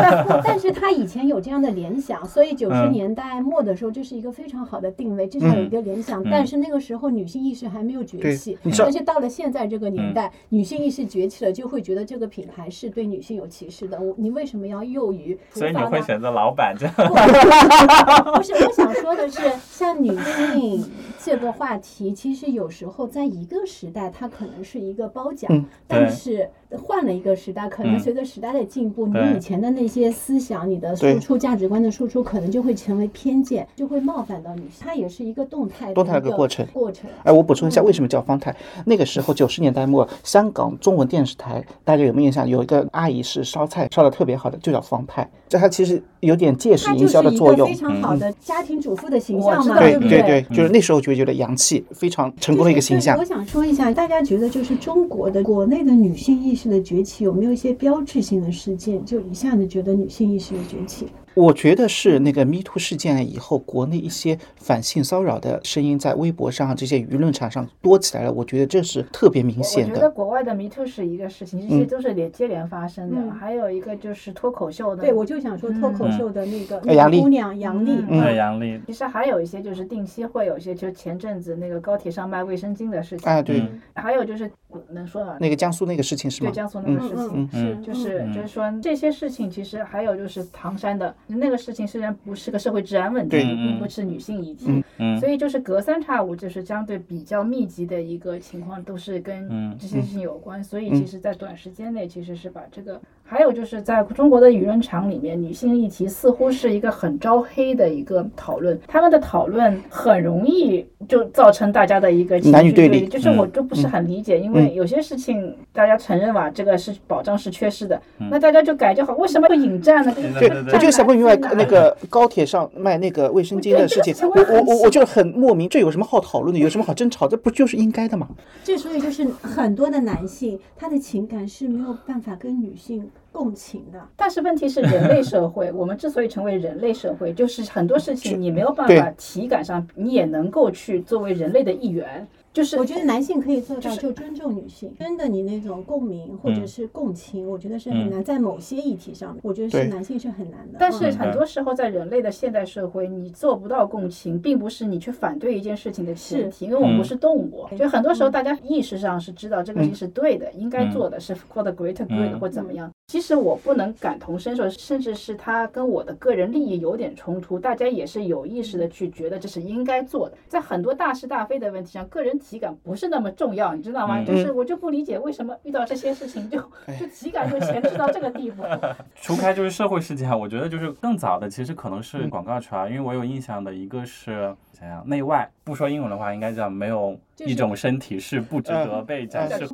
[0.43, 6.21] 但是他以前有这样的联想，所以九十嗯年代末的时候，这是一个非常好的定位，至少有一个联想。
[6.25, 14.01] 但是那个时候女性意识还没有崛起，你知道但是到了现在这个年代，女性意识崛起了，就会觉得这个品牌是对女性有歧视的。
[14.01, 15.93] 我你为什么要囿于所以你？
[15.93, 16.95] 会选择老板这样。
[16.97, 17.03] 不
[18.43, 20.91] 是，我想说的是，像女性
[21.23, 34.81] 这个话题，其实有时候在一个时代，它可能是一个褒奖，嗯但是换了一个时代，可能嗯随着时代的进步，你以前的那些思想、你的输出、价值观的输出，可能就会成为偏见，就会冒犯到女性。
[34.81, 37.11] 它也是一个动态的动态的一个过程过程。
[37.25, 38.55] 哎，我补充一下，为什么叫方太？
[38.87, 42.49] 那个时候九十年代末，香港中文电视台，大家有没有印象？
[42.49, 45.29] 有一个阿姨是烧菜烧的特别好的，就叫方太。
[45.49, 47.75] 这它其实有点借势营销的作用非。
[47.75, 53.25] 常好的家庭主妇的形象嘛，对不对对，就是那时候就觉得洋气，非常成功的一个形象我。
[53.25, 61.07] 想说一下，大家觉得就是中国的国内的女性意识的崛起，有没有一些标志性的事件，就一下子觉得女性意识的崛起？
[61.35, 68.33] 我觉得是那个 Me Too 事件以后，国内一些反性骚扰的声音在微博上、这些舆论场上多起来了。
[68.33, 70.11] 我觉得这是特别明显的我显觉得。
[70.11, 73.17] 国外的 Me Too 是一个事情，这些嗯都是连接连发生的。
[73.19, 84.51] 嗯还有一个就是脱口秀的，对，我就想说脱口秀的那个、姑娘杨笠，嗯对杨笠，其实还有一些就是定期会有一些，就前阵子那个高铁上卖卫生巾的事情，哎，对，嗯还有就是
[84.91, 85.37] 能说吗？
[85.41, 86.51] 那个江苏那个事情是吗？
[86.51, 87.51] 对江苏那个嗯事情。
[87.53, 95.21] 是就是嗯就是说这些事情，其实还有就是唐山的那个事情，虽然不是个社会治安问题，对并不是女性议题，嗯嗯。
[95.21, 100.63] 所以就是隔三差五，就是相对比较密集的一个情况，都是跟嗯这些事情有关。
[100.63, 103.01] 所以其实，在短时间内，其实是把这个
[103.33, 117.99] 还有就是在中国的舆论场里面，女性议题似乎是一个很招黑的一个讨论，他们的讨论很容易就造成大家的一个情绪男女对立就是我就不是很理解，因为有些事情大家承认吧，这个是保障是缺失的，
[118.31, 120.13] 那大家就改就好，为什么要引战呢？
[120.15, 126.61] 对对对对我就想不明白那个高铁上卖那个卫生巾的事情，我我我我就很莫名，这有什么好讨论的？
[126.61, 127.27] 有什么好争吵？
[127.27, 128.29] 这不就是应该的吗？
[128.63, 133.99] 这所以就是很多的男性，他的情感是没有办法跟女性共情的。
[134.17, 142.27] 但是问题是，人类社会， 我们之所以成为人类社会，就是很多事情你没有办法体感上，你也能够去作为人类的一员。
[142.53, 144.95] 就是我觉得男性可以做到，就尊重女性。
[144.99, 148.23] 真的，你那种共鸣或者是共情，我觉得是很难。
[148.23, 150.77] 在某些议题上，我觉得是男性是很难的。
[150.79, 157.67] 但是嗯很多时候，在人类的现代社会，你做不到共情，并不是你去反对一件事情的前提，因为我们不是动物。
[157.79, 162.93] 就很多时候，大家意识上是知道这个事情是对的，应该做的是 for the greater good 嗯或怎么样。
[163.13, 170.39] 其实我不能感同身受，甚至是他跟我的个人利益有点冲突，大家也是有意识的去觉得这是应该做的。
[170.49, 174.19] 在很多大是大非的问题上，个人体感不是那么重要，你知道吗？
[174.21, 176.59] 嗯就是我就不理解为什么遇到这些事情就
[176.99, 178.63] 就体感就前置到这个地步。
[179.15, 189.69] 除开就是社会事件，我觉得就是更早的，其实可能嗯是广告圈儿，因为我有印象的一个是想想内外，不说英文的话，应该叫没有一种身体是不值得被展示。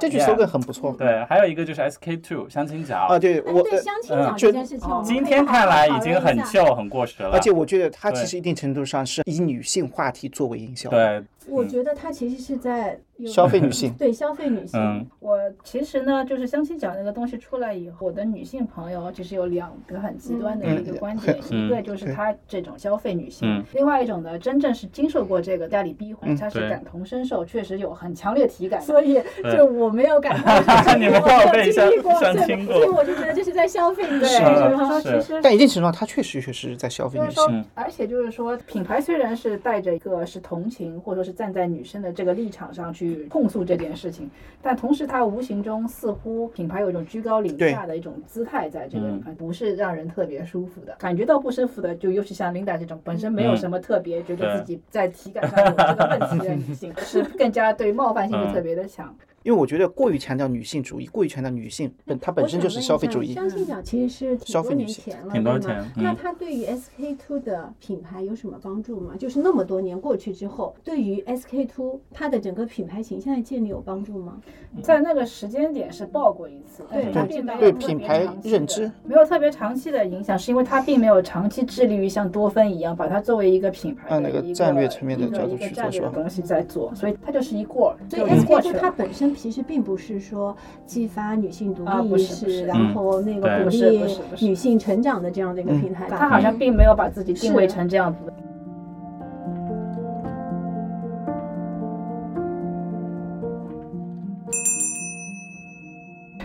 [0.00, 0.94] 这句 Yeah slogan 很不错。
[0.98, 7.30] 对，还有一个就是 SK two 相亲角，啊，对哎，我对相亲呃角这件事情，今天看来已经很旧、很过时了。
[7.30, 13.92] 而且我觉得它其实一定程度上是以女性话题作为营销，，对，我觉得他其实是在消费女性。
[13.98, 14.80] 对消费女性。
[14.80, 28.80] 嗯我其实呢，就是相亲角那个东西出来以后，我的女性朋友其实有两个很极端的一个观点，嗯一个就是她这种消费女性，嗯另外一种呢，真正是经受过这个家里逼婚，嗯对她是感同身受，确实有很强烈体感。
[28.80, 29.20] 所以
[29.52, 30.54] 就我没有感到
[30.94, 32.34] 你没有被相经历过，相
[32.66, 34.44] 所以我就觉得这是在消费女对，性。
[34.46, 37.60] 就是是说其实但一定程度上，它确实确实是在消费就是说女性。
[37.60, 44.28] 嗯，而且就是说，品牌虽然是带着一个是同情，或者说是站在女生的这个立场上去控诉这件事情，
[44.62, 50.96] 但同时她无形中似乎品牌有一种居高临下的一种姿态在这个地方，不是让人特别舒服的。
[50.98, 59.14] 感觉到不舒服的，就尤其像 Linda 这种本身没有什么特别，觉得自己在体感上有这个问题的女性，是更加对冒犯性就特别的强。
[59.46, 63.32] 因为我觉得过于强调女性主义，过于强调女性本它本身就是消费主义。
[63.32, 69.14] 相信角其实是挺多年前了，挺多对吗前嗯那它对于 SK two 的品牌有什么帮助吗？
[69.16, 74.40] 就是那么多年过去之后，对于 SK two 它的整个品牌形象的建立有帮助吗？
[74.82, 88.92] 在那个时间点是爆过一次，但是它并没有对特别品牌长期的认知没有特别长期的影响，是因为它并没有长期致力于像多芬一样把它作为一个品牌按那个战略层面的角度去做东西在做，所以它就是一过，所以 SK two 它。
[88.96, 94.00] 本身其实并不是说激发女性独啊立意识，然后那个鼓励
[94.40, 96.08] 女性成长的这样的一个平台。
[96.08, 98.32] 它好像并没有把自己定位成这样子的。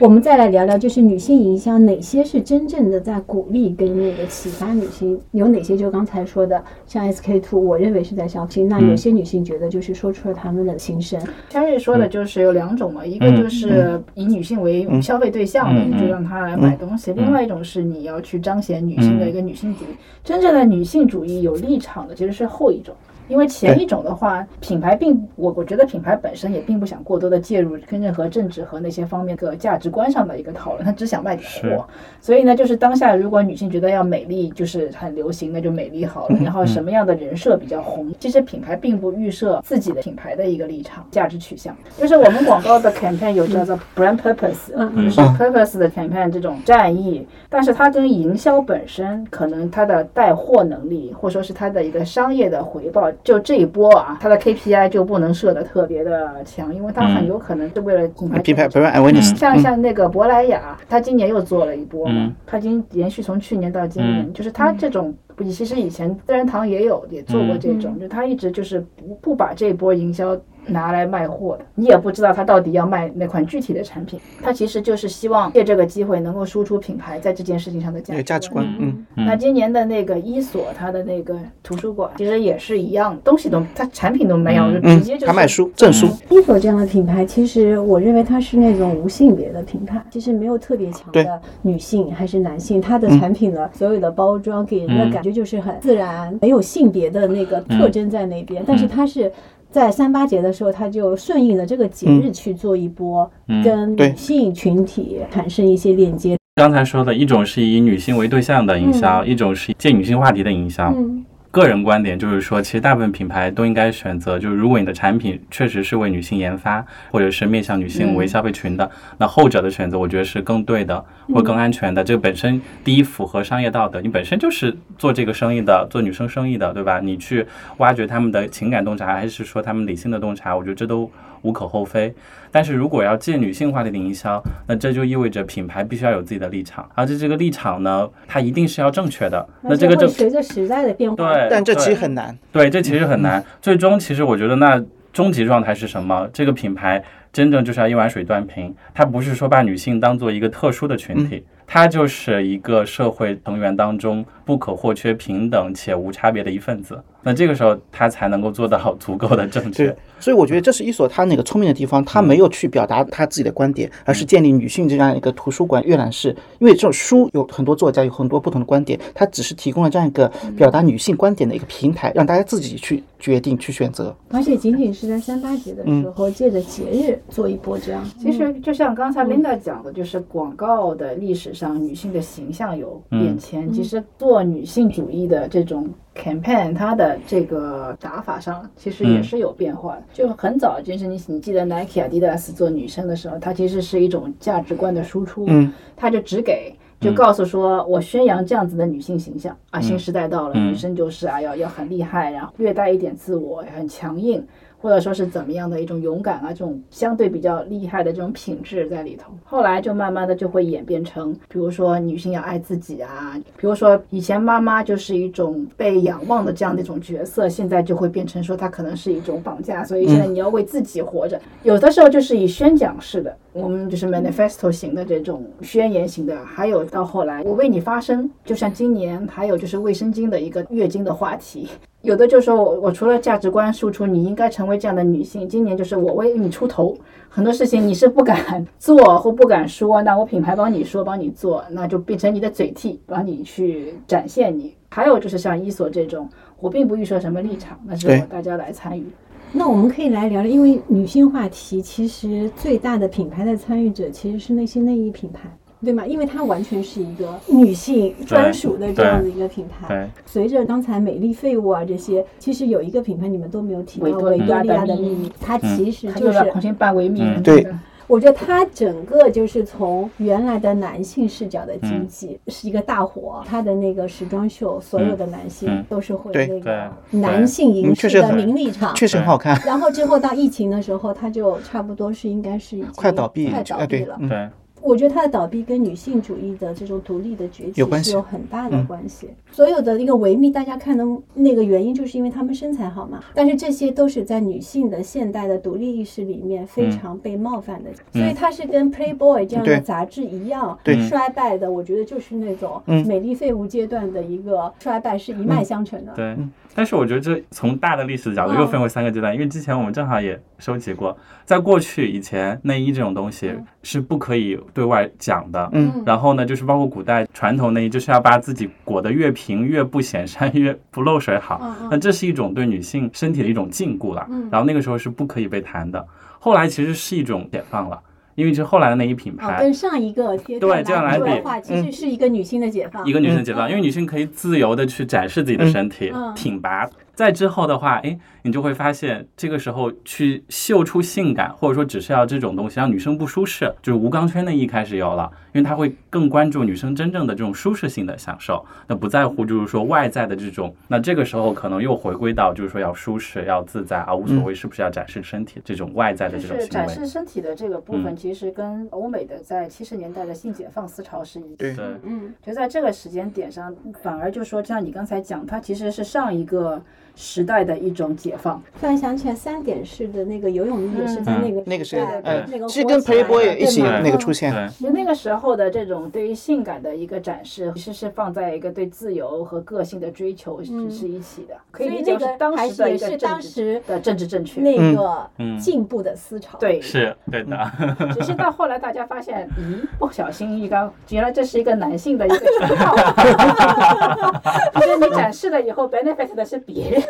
[0.01, 11.21] 我们再来聊聊，就是女性营销哪些是真正的在鼓励跟那个启发女性，有哪些就刚才说的，像 SK two，我认为是在消费，那有些女性觉得就是说出了她们的心声。
[11.51, 19.95] Cherry 说的就是有两种嘛，一个就是以女性为消费对象的，嗯你就让她来买东西；另外一种是你要去彰显女性的一个女性主义。
[20.23, 22.95] 真正的女性主义有立场的其实是后一种。
[23.31, 31.87] 因为前一种的话，品牌并我我觉得品牌本身也并不想过多的介入跟任何政治和那些方面的价值观上的一个讨论，他只想卖点货。
[32.19, 36.37] 所以呢，就是当下如果女性觉得要美丽就是很流行，那就美丽好了。
[36.43, 41.73] 然后什么样的人设比较红，其实品牌并不预设自己的品牌的一个立场、价值取向。
[41.97, 59.59] 就是我们广告的 campaign 有叫做 brand purpose，嗯就是 purpose 的 campaign 这种战役，但是它跟营销本身可能它的带货能力，或者说是它的一个商业的回报，就这一波啊，它的 KPI 就不能设的特别的强，因为它很有可能是为了品牌品牌 brand awareness，像嗯。
[59.59, 64.33] 像那个珀莱雅，它今年又做了一波嘛嗯，它已经延续从去年到今年，嗯。
[64.33, 65.13] 就是它这种。
[65.49, 99.31] 其实以前自然堂也有也做过这种，就它一直就是不不把这波营销拿来卖货的，你也不知道他到底要卖哪款具体的产品，他其实就是希望借这个机会能够输出品牌在这件事情上的价那个价值观，嗯，那今年的那个伊索，它的那个图书馆其实也是一样，东西都它产品都没有，就直接就是他卖书证书，伊索这样的品牌，其实我认为它是那种无性别的品牌，其实没有特别强的女性还是男性，它的产品的所有的包装给人的感觉就是很自然，没有性别的那个特征在那边，但是它是。
[99.71, 103.31] 在三八节的时候，他就顺应了这个节日去做一波
[103.63, 106.37] 跟女性群体产生一些链接。
[106.55, 110.93] 刚才说的一种是以女性为对象的营销，一种是借女性话题的营销。
[110.95, 122.01] 嗯个人观点就是说，其实大部分品牌都应该选择，就是如果你的产品确实是为女性研发，或者是面向女性为消费群的，那后者的选择我觉得是更对的，或更安全的。
[122.01, 127.01] 这个本身第一符合商业道德，你本身就是做这个生意的，做女生生意的，对吧？
[127.01, 127.45] 你去
[127.79, 131.11] 挖掘他们的情感洞察，还是说他们理性的洞察，我觉得这都
[131.41, 132.13] 无可厚非。
[132.51, 139.47] 但是如果要借女性话题的营销，那这就意味着品牌必须要有自己的立场，而且这个立场呢，它一定是要正确的。
[139.61, 142.37] 那这个就随着时代的变化，对，但这其实很难。
[142.51, 143.43] 对，这其实很难。
[143.61, 146.27] 最终，其实我觉得那终极状态是什么？
[146.33, 147.01] 这个品牌
[147.31, 157.01] 真正就是要一碗水端平，它不是说把女性当做一个特殊的群体，它就是一个社会成员当中不可或缺、平等且无差别的一份子。
[157.23, 166.35] 那这个时候，他才能够做到足够的正确。，所以我觉得这是一所他那个聪明的地方，他没有去表达他自己的观点，而是建立女性这样一个图书馆、阅览室。
[166.59, 174.13] 因为这种书有很多作家有很多不同的观点，他只是提供了这样一个表达女性观点的一个平台，让大家自己去决定、去选择。
[174.31, 178.03] 而且仅仅是在三八节的时候，借着节日做一波这样。
[178.19, 183.71] 其实就像刚才 Linda 讲的，就是广告的历史上女性的形象有变迁。
[183.71, 190.03] 其实做女性主义的这种 campaign，它的这个打法上其实也是有变化的。
[190.13, 196.75] 就很早，就是你你记得 Nike、Adidas 做女生的时候，它其实是一种价值观的输出，嗯，它就只给。
[196.99, 199.57] 就告诉说，我宣扬这样子的女性形象。
[199.71, 200.69] 啊，新时代到了，嗯。
[200.69, 204.45] 女生就是啊，要要很厉害，然后略带一点自我，很强硬，
[204.81, 209.31] 或者说是怎么样的一种勇敢啊，这种相对比较厉害的这种品质在里头。
[209.45, 221.39] 后来就慢慢的就会演变成，比如说女性要爱自己啊，比如说以前妈妈就是一种被仰望的这样的一种角色，现在就会变成说她可能是一种绑架，所以现在你要为自己活着。
[221.61, 231.67] 有的时候就是以宣讲式的，我们就是 manifesto 型的这种宣言型的，还有到后来我为你发声，就像今年还有就是卫生巾的一个月经的话题。
[232.01, 235.47] 有的就说我我除了价值观输出，你应该成为这样的女性。
[235.47, 236.97] 今年就是我为你出头，
[237.29, 244.75] 很多事情你是不敢做或不敢说，那我品牌帮你说帮你做，那就变成你的嘴替，帮你去展现你。
[244.89, 246.27] 还有就是像伊索这种，
[246.59, 249.05] 我并不预设什么立场，那是我大家来参与。
[249.53, 255.41] 那我们可以来聊聊，因为女性话题其实最大的品牌的参与者其实是那些内衣品牌。
[255.83, 256.05] 对吗？
[256.05, 259.87] 因为它完全是一个女性专属的这样的一个品牌。
[259.87, 265.31] 对，随着刚才美丽废物啊这些，其实有一个品牌你们都没有提到，维多利亚的秘密。
[265.39, 267.65] 它其实就就是要重新办维密嗯对。
[268.07, 275.85] 我觉得它整个就是从原来的男性视角的经济、是一个大火，它的那个时装秀，所有的男性嗯。
[275.87, 278.93] 都是会那个男性凝嗯确实视的名利场。
[278.95, 279.57] 确实很好看。
[279.65, 284.17] 然后之后到疫情的时候，它就差不多是应该是已经快倒闭快倒闭了。
[284.19, 284.49] 嗯对，
[284.81, 289.29] 我觉得它的倒闭跟女性主义的这种独立的崛起是有很大的嗯关系。
[289.51, 293.19] 所有的一个维密，大家看的那个原因，就是因为她们身材好嘛。
[293.33, 301.71] 但是这些都是在女性的现代的独立意识里面非常被冒犯的，所以它是跟 Playboy 这样的杂志一样，对衰败的。
[301.71, 306.13] 我觉得就是那种嗯美丽废物阶段的一个衰败是一脉相承的。
[306.13, 306.37] 对，
[306.73, 311.15] 但是我觉得这从大的历史角度又分为三个阶段，因为之前我们正好也收集过，
[311.45, 316.03] 在过去以前内衣这种东西是不可以对外讲的，嗯。
[316.05, 326.05] 然后呢，就是包括古代传统内衣，就是要把自己裹得越平、越不显山、 越不漏水好那这是一种对女性身体的一种禁锢了嗯，然后那个时候是不可以被谈的，
[326.39, 327.99] 后来其实是一种解放了。
[328.35, 333.05] 因为是后来的那一品哦，牌，跟上一个贴对这样来比的话，其实是一个女性的解放。
[333.05, 336.33] 一个女性解放，因为女性可以自由的去展示自己的身体，嗯。
[336.33, 336.89] 挺拔。
[337.13, 350.73] 再之后的话，哎，你就会发现，这个时候去秀出性感，或者说只是要这种东西让女生不舒适，就是无钢圈内衣开始有了，因为它会更关注女生真正的这种舒适性的享受，那不在乎就是说外在的这种。
[350.87, 356.69] 那这个时候可能又回归到就是说要舒适、要自在，啊无所谓是不是要展示身体这种外在的这种行为。
[356.69, 361.75] 展示身体的这个部分，嗯其实跟欧美的在七十年代的性解放思潮是一致对的。
[361.75, 366.81] 对，嗯，就在这个时间点上，反而就说，像你刚才讲，它其实是上一个
[367.15, 368.61] 时代的一种解放。
[368.79, 373.99] 突然想起来，三点式的那个游泳衣也是在嗯那个那个是时代呃那个其实跟 Playboy 的一起对吗？
[374.03, 374.53] 那个出现。
[374.53, 384.61] 对，其实那个时候的这种对于性感的一个展示，其实是放在一个对自由和个性的追求是是一起的，可以所以理解那个还是当时的也是一个政治当时的政治正确。
[384.61, 385.57] 那个嗯。
[385.59, 386.57] 进步的思潮。
[386.59, 387.71] 对，是对的。
[388.13, 392.95] 只是到后来大家发现，咦，不小心一刚，原来这是一个男性的一个圈套，
[394.81, 397.00] 就是你展示了以后，benefit 的是别人，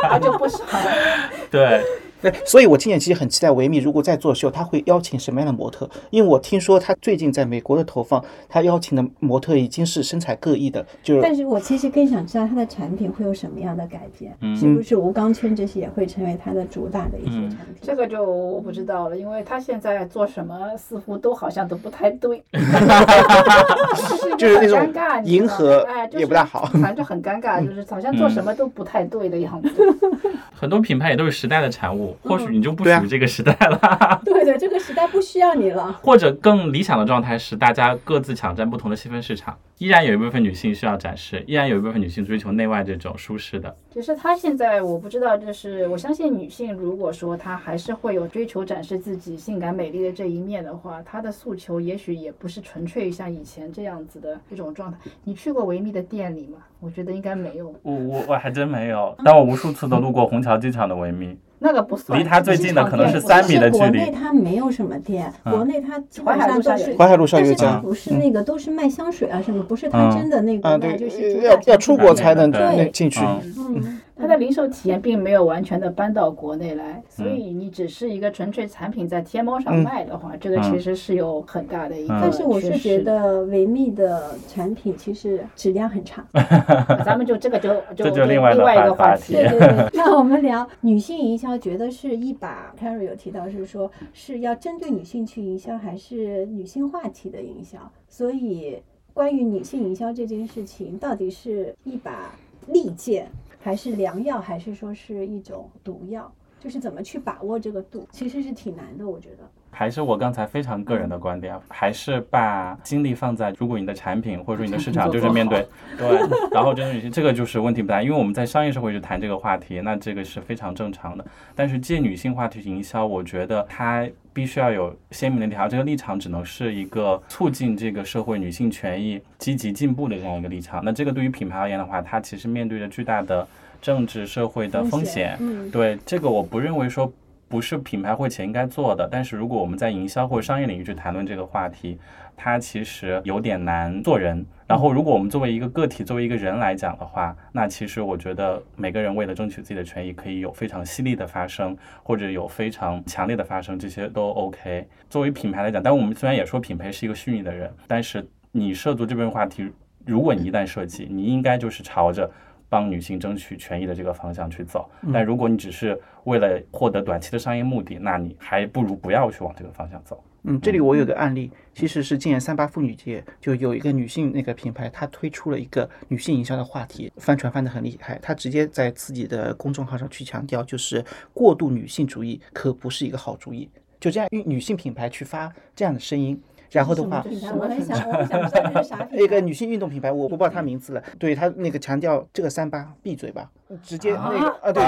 [0.00, 0.90] 他就不爽了。
[1.50, 1.82] 对，
[2.24, 5.86] 对，所以我今年其实很期待维密如果再做秀，他会邀请什么样的模特？
[6.08, 17.76] 因为我听说他最近在美国的投放，他邀请的模特已经是身材各异的，就是但是我其实更想知道他的产品会有什么样的改变，嗯是不是无钢圈这些也会成为他的主打的一些产品？
[17.82, 22.42] 这个就我不知道了，因为他现在做什么似乎都好像都不太对，
[24.38, 24.90] 就是那种
[25.24, 29.68] 迎合哎，就也不大好反正就很尴尬， 就是好像做什么都不太对的样子。
[30.54, 34.20] 很多品牌也都是时代的产物，或许你就不属于这个时代了。
[34.24, 35.92] 对的，这个时代不需要你了。
[36.02, 43.74] 或者更理想的状态是，大家各自抢占不同的细分市场，依然有一部分女性需要展示，依然有一部分女性追求内外这种舒适的。
[43.90, 54.98] 就是她现在我不知道，就是我相信女性如果说她还是会有追求展示自己性感美丽的这一面的话，她的诉求也许也不是纯粹像以前这样子的一种状态。
[55.22, 56.58] 你去过维密的店里吗？
[56.80, 61.34] 我觉得应该没有，我我我还真没有，但我无数次的路过虹桥机场的维密，
[61.64, 62.20] 那个不算。
[62.20, 67.50] 离他最近的可能是机场店三米的距国内它没有什么店，国内它基本上都是淮海路上有。
[67.50, 72.90] 一家，但是它不是那个，都是卖香水啊什么，不是它真的那啊，个卖，就是，主要要出国才能对。
[72.90, 73.20] 进去。
[73.20, 86.24] 嗯嗯，它的零售体验并没有完全的搬到国内来，所以你只是一个纯粹产品在天猫上卖的话，这个其实是有很大的一个嗯但是我是觉得维密的产品其实质量很差。
[87.04, 89.32] 咱们就这个就 就就另外一个话话题题。
[89.34, 97.78] 对对对， 那我们聊女性营销，觉得是一把 Carrie 有提到是说是要针对女性去营销，还是女性话题的营销？
[98.08, 98.80] 所以
[99.12, 102.34] 关于女性营销这件事情，到底是一把
[102.68, 103.26] 利剑，
[103.64, 106.30] 还是良药，还是说是一种毒药？
[106.60, 109.48] 就是怎么去把握这个度，其实是挺难的，我觉得。
[109.70, 116.06] 还是我刚才非常个人的观点，还是把精力放在如果你的产品或者说你的市场 就是面对对，
[116.52, 121.24] 然后针对女性，这个就是问题不大，因为我们在商业社会去谈这个话题，那这个是非常正常的。
[121.54, 130.84] 但是借女性话题营销，我觉得它必须要有鲜明的立场，这个立场只能是一个促进这个社会女性权益积极进步的这样一个立场。
[130.84, 133.46] 那这个对于品牌而言的话，它其实面对着巨大的
[133.80, 135.36] 政治社会的风险。
[135.40, 137.10] 嗯，对这个，我不认为说
[137.48, 139.08] 不是品牌会前应该做的。
[139.10, 141.96] 但是如果我们在营销或者商业领域去谈论这个话题，
[142.36, 144.44] 它其实有点难做人。
[144.66, 154.88] 然后，如果我们作为一个个体，作为一个人来讲的话，那其实我觉得每个人为了争取自己的权益，可以有非常犀利的发声，或者有非常强烈的发声，这些都 OK。
[155.10, 159.70] 作为品牌来讲，但我们虽然也说品牌是一个虚拟的人，但是你涉足这边话题，
[160.06, 162.30] 如果你一旦涉及，你应该就是朝着。
[162.66, 170.24] 帮女性争取权益的这个方向去走，但如果你只是为了获得短期的商业目的，那你还不如不要去往这个方向走。
[170.46, 178.18] 嗯，这里我有个案例，其实是今年三八妇女节，就有一个女性那个品牌，它推出了一个女性营销的话题，翻船翻得很厉害。
[178.20, 183.68] 它直接在自己的公众号上去强调，就是过度女性主义可不是一个好主意。
[183.98, 186.38] 就这样，女女性品牌去发这样的声音，
[186.70, 189.24] 然后的话，品牌我很想，我很想知道这是啥 品牌。
[189.24, 191.02] 一个女性运动品牌，我不知道它名字了。
[191.18, 193.50] 对他那个强调这个三八闭嘴吧，
[193.82, 194.82] 直接那个啊，对，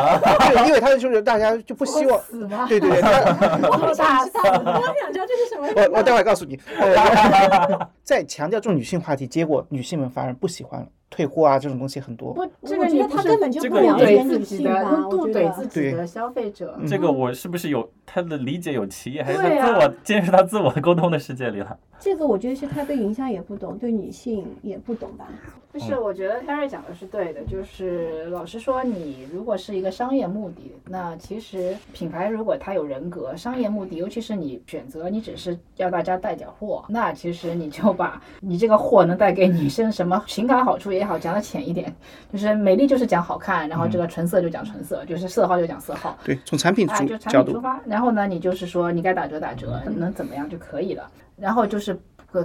[0.55, 2.20] 对，因为他就是大家就不希望，
[2.68, 3.01] 对对对，
[3.68, 5.68] 我好想知道， 我想知道这是什么。
[5.76, 6.59] 我我待会儿告诉你。
[6.78, 12.32] 呃 在强调这种女性话题，结果女性们反而不喜欢了，退货啊这种东西很多。
[12.32, 15.09] 不，这个你不是他根本就不了解女自己的，性吧？
[15.11, 16.78] 都我觉得怼自己对的消费者。
[16.89, 21.76] 这个我是不是有他的理解有歧义，还是自我进入到自我沟通的世界里了？
[21.99, 25.26] 这个我觉得是他对营销也不懂，对女性也不懂吧？
[25.74, 41.95] 就是我觉得 Harry 讲的是对的，就是老实说，你如果是一个商业目的，那其实品牌如果它有人格，商业目的，尤其是你选择你只是要大家带点货，那其实你就把你这个货能带给女生什么情感好处也好，讲的浅一点，
[42.33, 51.11] 就是美丽就是讲好看，然后这个纯色就讲纯色，就是色号就讲色号，对，从产品啊，主就产角度，品出发，然后呢，你就是说你该打折打折，能怎么样就可以了。
[51.37, 51.95] 然后就是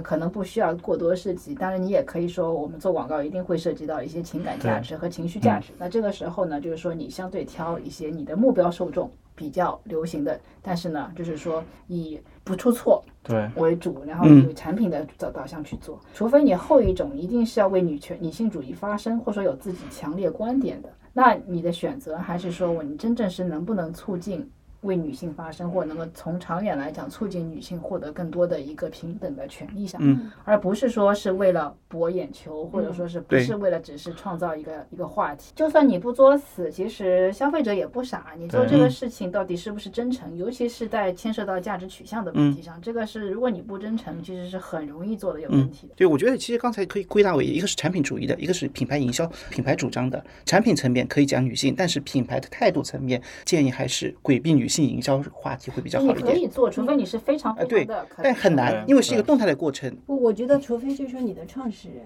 [0.00, 5.72] 可能不需要过多涉及，当然你也可以说我们做广告一定会涉及到一些情感价值和情绪价值。
[5.78, 15.98] 那这个时候呢，就是说你相对挑一些你的目标受众比较流行的，但是呢，就是说以不出错对，为主，然后嗯以产品的导导向去做。
[16.14, 24.48] 除非你后一种一定是要为女权、女性主义发声，或者说有自己强烈观点的，那你的选择还是说我你真正是能不能促进。
[24.82, 35.52] 为女性发声，或能够从长远来讲促进女性获得更多的一个平等的权利上，嗯而不是说是为了博眼球，或者说是不是为了只是创造一个一个话题。
[35.54, 45.94] 就算你不作死，其实消费者也不傻，你做这个事情到底是不是真诚，尤其是在牵涉到价值取向的问题上，这个是如果你不真诚，其实是很容易做的有问题的。
[45.94, 50.24] 对，我觉得其实刚才可以归纳为一个是产品主义的，一个是品牌营销、品牌主张的。
[50.44, 54.71] 产品层面可以讲女性，但是品牌的态度层面建议还是规避女性。
[54.72, 56.24] 性营销话题会比较好一点。
[56.24, 59.94] 可以做，除非你是非常呃，对非常的，可但很难，因为是一个动态的过程。
[60.06, 62.04] 我，我觉得除非就是说你的创始人，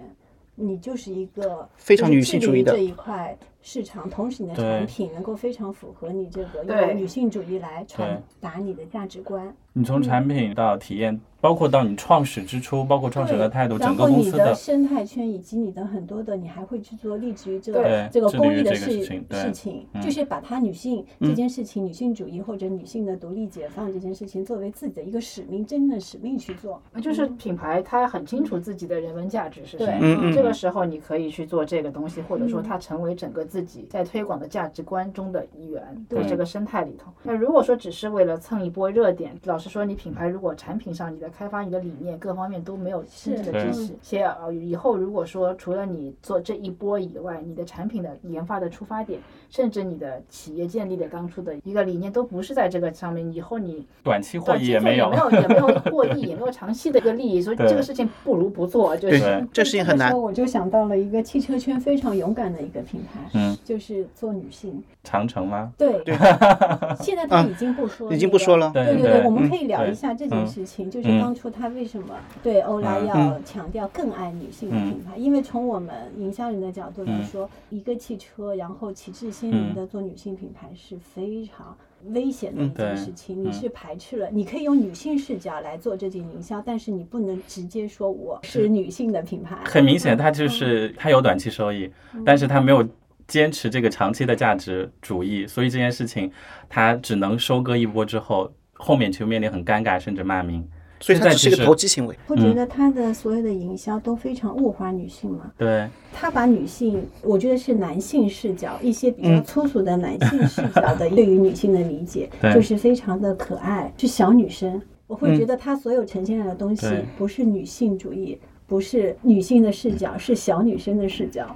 [0.57, 9.55] 你就是一个非常女性主义的这一块市场，同时你的产品能够非常符合你这个对用女性主义来传达你的价值观。
[9.79, 26.81] 你从产品到体验，包括到你创始之初，包括创始人的态度，然整个后你的公司的生态圈以及你的很多的，你还会去做立志于这个这个公益的事事情事情，嗯就是把它女性这件事情、女性主义或者女性的独立解放这件事情作为自己的一个使命，真正的使命去做。
[27.03, 30.33] 就是品牌，它很清楚自己的人文价值是什对么。
[30.33, 37.12] 这个时候你可以去做这个东西，或者说嗯它成为整个自己在推广的价值观中的一员，对在这个生态里头。
[37.22, 55.12] 那如果说只是为了蹭一波热点，老实说，你品牌如果产品上你的开发、你的理念各方面都没有真正的支持，且呃以后如果说除了你做这一波以外，你的产品的研发的出发点，甚至你的企业建立的当初的一个理念都不是在这个上面，以后你短期获短期做也益也没有。
[55.17, 59.47] 有也没有 获益，也没有长期的一个利益，所以这个事情不如不做，就是。
[59.53, 60.17] 这事情很难。
[60.19, 64.83] 我就想到了一个汽车圈非常勇敢的一个品牌，嗯，就是做女性。
[65.05, 65.73] 长城吗？
[65.79, 66.17] 对对，
[67.01, 68.57] 现在他已经不说、已经不说。
[68.57, 68.71] 了。
[68.75, 70.47] 对对对对，我们可以聊一下这件嗯。
[70.47, 71.21] 事情，就是嗯。
[71.21, 73.07] 当初他为什么对欧拉嗯。
[73.07, 75.17] 要强调更爱女性的品牌？
[75.17, 77.25] 因为从我们营销人的角度来嗯。
[77.25, 81.77] 说，一个汽车然后旗帜鲜明的做女性品牌是非常
[82.09, 83.43] 危险的一件事情。
[83.43, 83.53] 你嗯。
[83.53, 89.57] 是排斥了，你可以用女性视角来做这件营销，但是你不能直接说我是女性的品牌。
[89.65, 91.91] 很明显，它就是它有短期收益，
[92.25, 92.87] 但是它没有
[93.27, 96.31] 坚持这个长期的价值主义，所以这件事情
[96.69, 100.66] 它只能收割一波之后，后面就面临很尴尬甚至骂名。
[100.99, 102.18] 所以它只是一个现在其实投机行为。
[102.27, 105.53] 不觉得他的所有的营销都非常物化女性吗？
[105.59, 114.81] 对，他把女性，我觉得是男性视角，一些比较嗯粗俗的男性视角的 对于女性的理解， 就是非常的可爱，是小女生。
[115.07, 116.87] 我会嗯觉得他所有呈现的东西
[117.18, 121.47] 不是女性主义，不是女性的视角，是小女生的视角。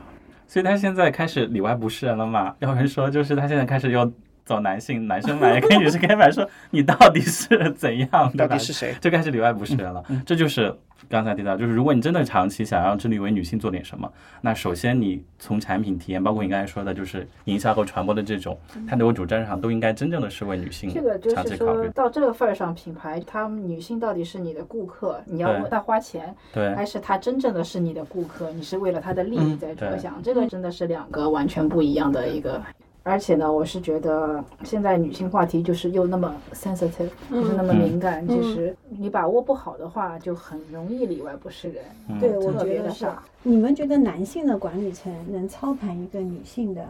[0.46, 2.54] 所以他现在开始里外不是人了嘛？
[2.58, 4.12] 有人说，就是他现在开始又
[4.44, 8.58] 走男性，男生买也可以，女生可以买，说你到底是怎样，对吧到底？
[8.58, 8.94] 是谁？
[9.00, 10.02] 就开始里外不是人了。
[10.26, 10.74] 这就是
[11.08, 14.10] 刚才提到，就是如果你真的长期想要致力为女性做点什么，
[14.40, 21.56] 那首先你从产品体验，包括你刚才说的，就是营销和传播的这种它的主战上，都应该真正的是为女性这个就是。
[21.56, 30.22] 说到这个份儿上，品牌他们女性到底是你的顾客，你要为她花钱，对还是她真正的是你的顾客，你是为了她的利益在着对想？
[30.22, 32.60] 这个真的是两个完全不一样的一个。
[33.02, 41.82] 而且呢，我是觉得现在女性话题就是又那么 sensitive，就是那么敏感，就是你把握不好的话，就很容易里外不是人。
[42.20, 43.22] 对，我特觉得是别的傻。。
[43.42, 46.84] 你们觉得男性的管理层能操盘一个女性的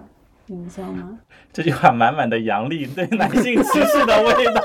[0.50, 1.18] 营销吗？
[1.52, 4.62] 这句话满满的阳历对男性歧视的味道。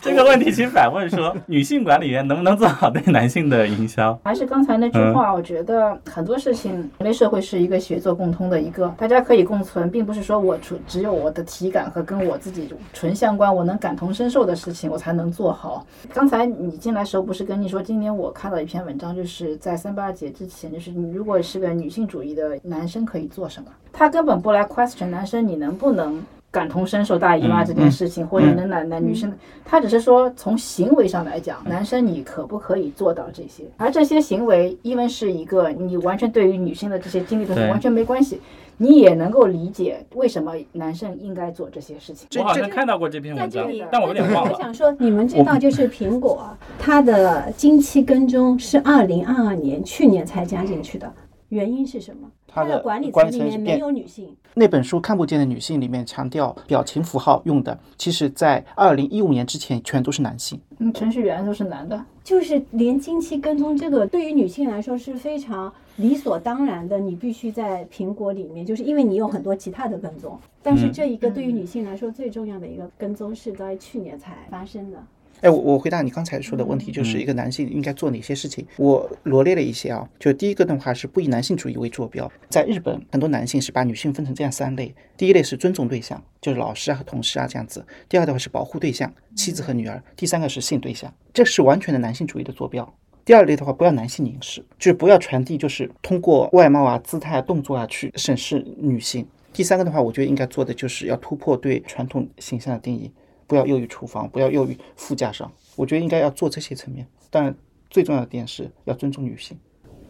[0.00, 4.18] 这个问题请反问说，女性管理员能不能做好对男性的营销？
[4.24, 15.86] 还是刚才那句嗯话，我觉得很多事情，人类社会是一个协作共通的一个，大家可以共存，并不是说我纯只有我的体感和跟我自己纯相关，我能感同身受的事情我才能做好。
[16.12, 26.22] 刚才你进来时候不是跟你说，今年我看到一篇文章，就是在三八节之前，就是你如果是个女性主义的男生可以做什么，他根本不来 question 男生你能不能。
[26.50, 29.30] 感同身受大姨妈这件事情，或者能男男女生，
[29.66, 33.64] 他只是说从行为上来讲，男生你可不可以做到这些？
[33.76, 38.40] 而这些行为，因为是一个你完全对于女性的这些经历都是完全没关系，
[38.78, 42.26] 你也能够理解为什么男生应该做这些事情。
[42.40, 44.52] 我好像看到过这篇文章但我有点忘了。
[44.54, 46.48] 我想说，你们知道，就是苹果
[46.78, 51.12] 它的经期跟踪是二零二二年去年才加进去的，
[51.48, 52.30] 原因是什么？
[52.46, 60.60] 他的的管理层里面没有女性，那本书《看不见的女性》里面强调表情符号用的，其实在二零一五年之前全都是男性。
[60.78, 66.98] 嗯，程序员都是男的，就是连经期跟踪这个，对于女性来说是非常理所当然的。
[66.98, 74.98] 你必须在苹果里面，就是因为你有很多其他的跟踪，但是嗯这一个对于女性来说最重要的一个跟踪是在去年才发生的。
[75.40, 78.66] 哎，我我回答你刚才说的问题，就是一个男性应该做哪些事情。
[78.76, 82.30] 我罗列了一些啊，就第一个的话是不以男性主义为坐标。
[82.48, 92.92] 在日本，很多男性是把女性分成这样三类：第一类是尊重对象，就是老师啊和同事啊这样子；第二的话是保护对象，妻子和女儿；第三个是性对象，这是完全的男性主义的坐标。
[93.24, 99.26] 第二类的话，不要男性凝视，就是不要传递，就是通过外貌啊、姿态啊、动作啊去审视女性。
[99.52, 103.10] 第三个的话，我觉得应该做的就是要突破对传统形象的定义，
[103.48, 105.50] 不要囿于厨房，不要囿于副驾上。
[105.74, 107.04] 我觉得应该要做这些层面。
[107.30, 107.52] 当然，
[107.90, 109.58] 最重要的点是要尊重女性。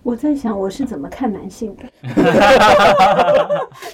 [0.05, 1.85] 我在想我是怎么看男性的，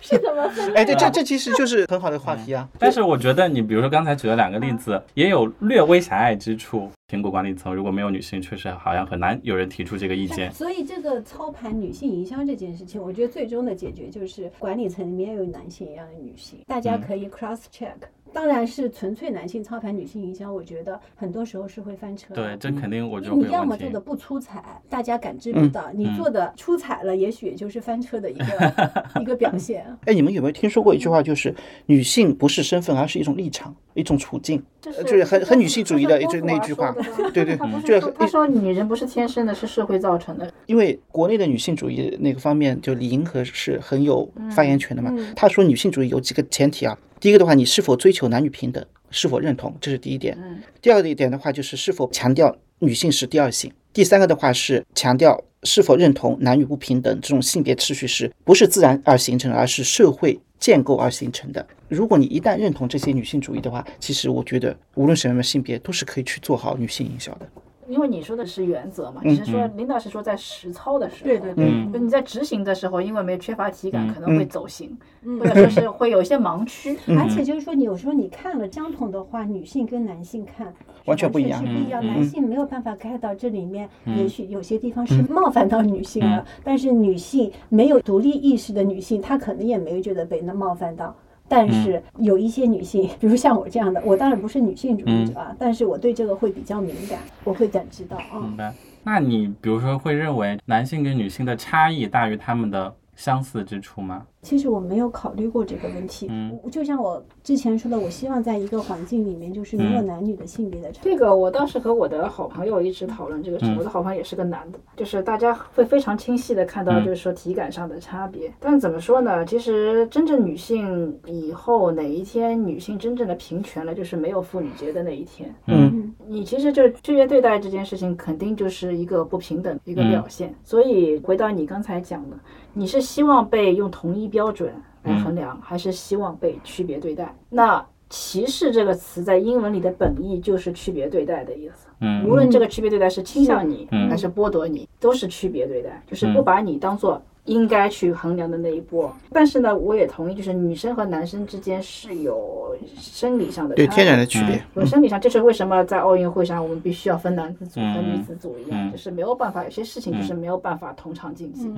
[0.01, 0.73] 是怎么分？
[0.75, 2.69] 哎，对，这这其实就是很好的话题啊。
[2.79, 6.91] 但是我觉得你比如说刚才举了两个例子，也有略微狭隘之处。
[7.11, 10.53] 苹果管理层如果没有女性，确实好像很难有人提出这个意见。
[10.55, 17.95] 所以这个操盘女性营销这件事情，我觉得最终的解决就是管理层里面有男性，也有女性，大家可以 cross check。
[18.35, 22.43] 当然是纯粹男性操盘女性营销，我觉得很多时候是会翻车的。
[22.43, 24.01] 对，这肯定我觉得你要么做的。
[24.01, 28.75] 不出彩，大家感知不到；你做的出彩了，也许也就是翻车的一个
[29.23, 29.87] 一个表现。
[30.05, 31.55] 哎，你们有没有听说过一句话，就是
[31.87, 36.95] 女性不是身份，而是一种立场，一种处境，就是很很女性主义的就那句话。
[37.33, 40.53] 对对他不就是说他说女人不是天生的，是社会造成的。
[40.67, 45.15] 因为国内的女性主义那个方面，就李银河是很有发言权的嘛。
[45.37, 50.37] 他说女性主义有几个前提啊，第一个的话，你是否追求男女平等，是否认同，这是第一点。
[50.83, 53.73] 第二个一点的话，就是是否强调女性是第二性。
[53.95, 61.67] 第三个的话是强调是否认同男女不平等这种性别秩序是不是自然而形成，而是社会建构而形成的。
[61.89, 67.49] 如果你一旦认同这些女性主义的话，其实我觉得无论什么性别都是可以去做好女性营销的。
[67.89, 71.93] 因为你说的是原则嘛，只是说领导是说在实操的时候，对对对。
[71.93, 75.39] 就你在执行的时候，因为没缺乏体感，可能会走形，嗯。
[75.39, 76.97] 或者说是会有一些盲区。
[77.09, 80.73] 而且就是说，你有时候你看了相同的话，女性跟男性看
[81.05, 82.03] 完全不一样是不一样。
[82.03, 91.15] 嗯男性没有办法 get 到这里面，也许有些地方是冒犯到女性了，但是女性没有独立意识的女性，她可能也没有觉得被那冒犯到。
[91.49, 98.41] 但是有一些女性， 比如像我这样的，我当然不是女性主义者啊，但是我对这个会比较敏感，我会感知到啊。
[98.41, 98.73] 明白？
[99.05, 104.27] 那你比如说会认为男性跟女性的差异大于他们的相似之处吗？
[104.43, 106.27] 其实我没有考虑过这个问题。
[106.31, 111.05] 嗯我就像我之前说的，我希望在一个环境里面，就是没有嗯男女的性别的差异。
[111.05, 118.53] 这个我当时和我的好朋友一直讨论这个事，嗯我的好朋友也是个男的，就是大家会非常清晰的看到，嗯就是说体感上的差别。
[118.61, 119.45] 但怎么说呢？
[119.47, 125.55] 其实真正女性以后哪一天女性真正的平权了，就是没有妇女节的那一天。
[125.67, 130.55] 嗯你其实就区别对待这件事情，肯定就是一个不平等的一个表现。
[130.65, 132.37] 所以回到你刚才讲的，
[132.75, 137.35] 你是希望被用同一标准来衡量，还是希望被区别对待？
[137.49, 141.87] 那歧视这个词在英文里的本意就是区别对待的意思。
[142.01, 142.29] 嗯。
[142.29, 144.11] 无论这个区别对待是倾向你嗯。
[144.11, 149.15] 还是剥夺你，都是区别对待，就是不把你当做应该去衡量的那一波。
[149.31, 154.63] 但是呢，我也同意，就是女生和男生之间是有生理上的对天然的区别。
[154.75, 161.69] 有生理上，这是为什么在奥运会上我们必须要分男子组和嗯女子组一样，嗯就是没有办法，有些事情就是没有办法同场竞技。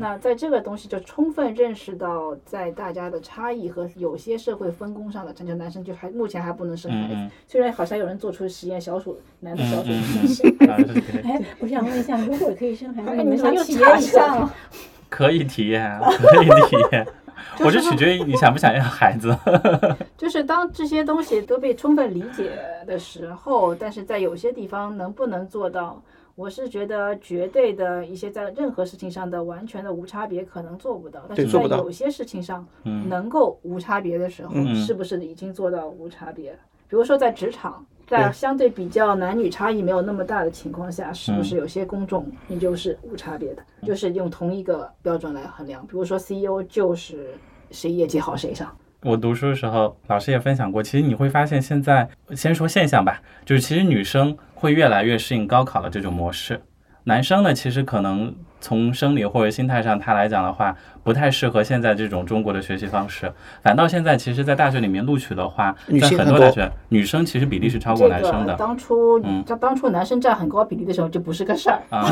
[0.00, 7.14] 那在这个东西就充分认识到，在大家的差异和有些社会分工上的，成就男生就还目前还不能生孩子。
[7.46, 9.90] 虽然好像有人做出实验，小鼠男的小鼠
[10.26, 14.52] 生孩子，哎，我想问一下， 如果可以生孩子，哎你们想体验一下下吗？
[15.12, 17.06] 可以体验啊， 可以体验。
[17.60, 19.36] 我就取决于你想不想要孩子。
[20.16, 22.52] 就是当这些东西都被充分理解
[22.86, 26.00] 的时候，但是在有些地方能不能做到？
[26.34, 36.52] 我是觉得绝对的一些在任何事情上的完全的无差别可能做不到，但是对做不到在有些事情上嗯能够无差别的时候，嗯是不是已经做到无差别？
[36.88, 37.84] 比如说在职场，
[38.20, 45.82] 在相对比较男女差异没有那么大的情况下，是不嗯是有些公众你就是无差别的，就是用同一个标准来衡量？
[45.86, 47.34] 比如说 CEO 就是
[47.70, 48.70] 谁业绩好谁上。
[49.02, 56.60] 我读书的时候，老师也分享过，其实你会发现，现在先说现象吧，就是其实女生会越来越适应高考的这种模式，
[57.04, 58.32] 男生呢，其实可能
[58.62, 63.30] 从生理或者心态上他来讲的话，不太适合现在这种中国的学习方式。
[63.60, 68.54] 反倒现在，其实，在大学里面录取的话，在很多大学，女生其实比例是超过男生这个的。
[68.54, 71.82] 当初嗯当当初男生占很高比例的时候，就不是个事儿。
[71.90, 72.08] 啊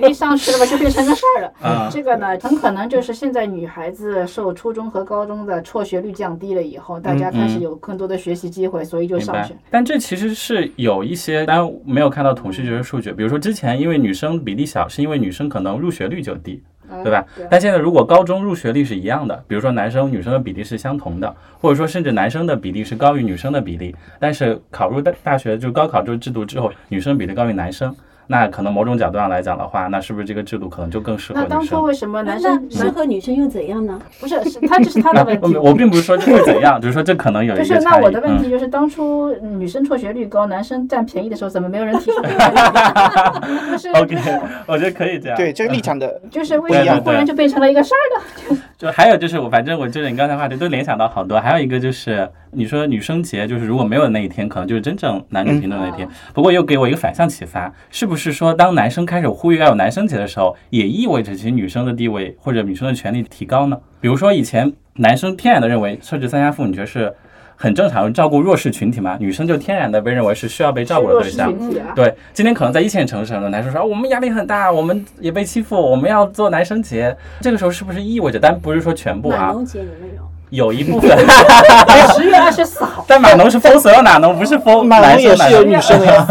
[0.00, 1.52] 比例上去了吧，就变成个事儿了。
[1.62, 16.62] 啊这个呢，很可能就是现在女孩子受初中和高中的辍学率降低了以后，大家开始有更多的学习机会，所以就上去。，但这其实是有一些，当然没有看到统计学的数据，比如说之前因为女生比例小，是因为女生可能入学率就低，
[17.02, 17.24] 对吧？
[17.50, 27.94] 但现在如果高中入学率是一样的，比如说男生女生的比例是相同的，或者说甚至男生的比例是高于女生的比例，但是考入大大学就高考这个制度之后，女生比例高于男生，
[28.26, 31.64] 那可能某种角度上来讲的话，那是不是这个制度可能就更适合那当？
[31.64, 34.00] 初为什么男生适合女生又怎样呢？
[34.20, 35.56] 不是是他这是他的问题？
[35.56, 38.00] 我并不是说这会怎样，只是说这可能有一就是个差异。
[38.00, 43.70] 那我的问题嗯就是，当初女生辍学率高，男生占便宜的时候，怎么没有人提出 这个问题？
[43.72, 45.36] 就是 OK， 我觉得可以这样。
[45.36, 48.02] 对这个立场的，就是为什么忽然就变成了一个事儿
[48.54, 48.58] 呢？
[48.76, 56.08] 就还有就是我，反正我就是你刚才话题都联想到好多，还有一个就是你说女生节，就是如果没有那一天，可能就是真正男女平等的那一天。
[56.32, 63.78] 不过又给我一个反向启发，是不是说当男生开始呼吁要有男生节的时候，也意味着其实女生的地位或者女生的权利提高呢？
[64.00, 67.12] 比如说以前男生天然的认为设置三家妇女节是
[67.56, 71.52] 很正常，照顾弱势群体嘛，女生就天然的被认为是需要被照顾的对象。
[71.52, 77.16] 啊，对，今天可能在一线城市，很多男生说、啊我们压力很大，我们也被欺负，我们要做男生节。
[77.40, 80.22] 这个时候是不是意味着，但不是说全部啊，码农节你们有？
[80.50, 81.10] 有一部分，
[82.14, 85.62] 十月二十四号，但码农是封所有码农，不是封码男农也是有。
[85.64, 86.26] 女生的呀。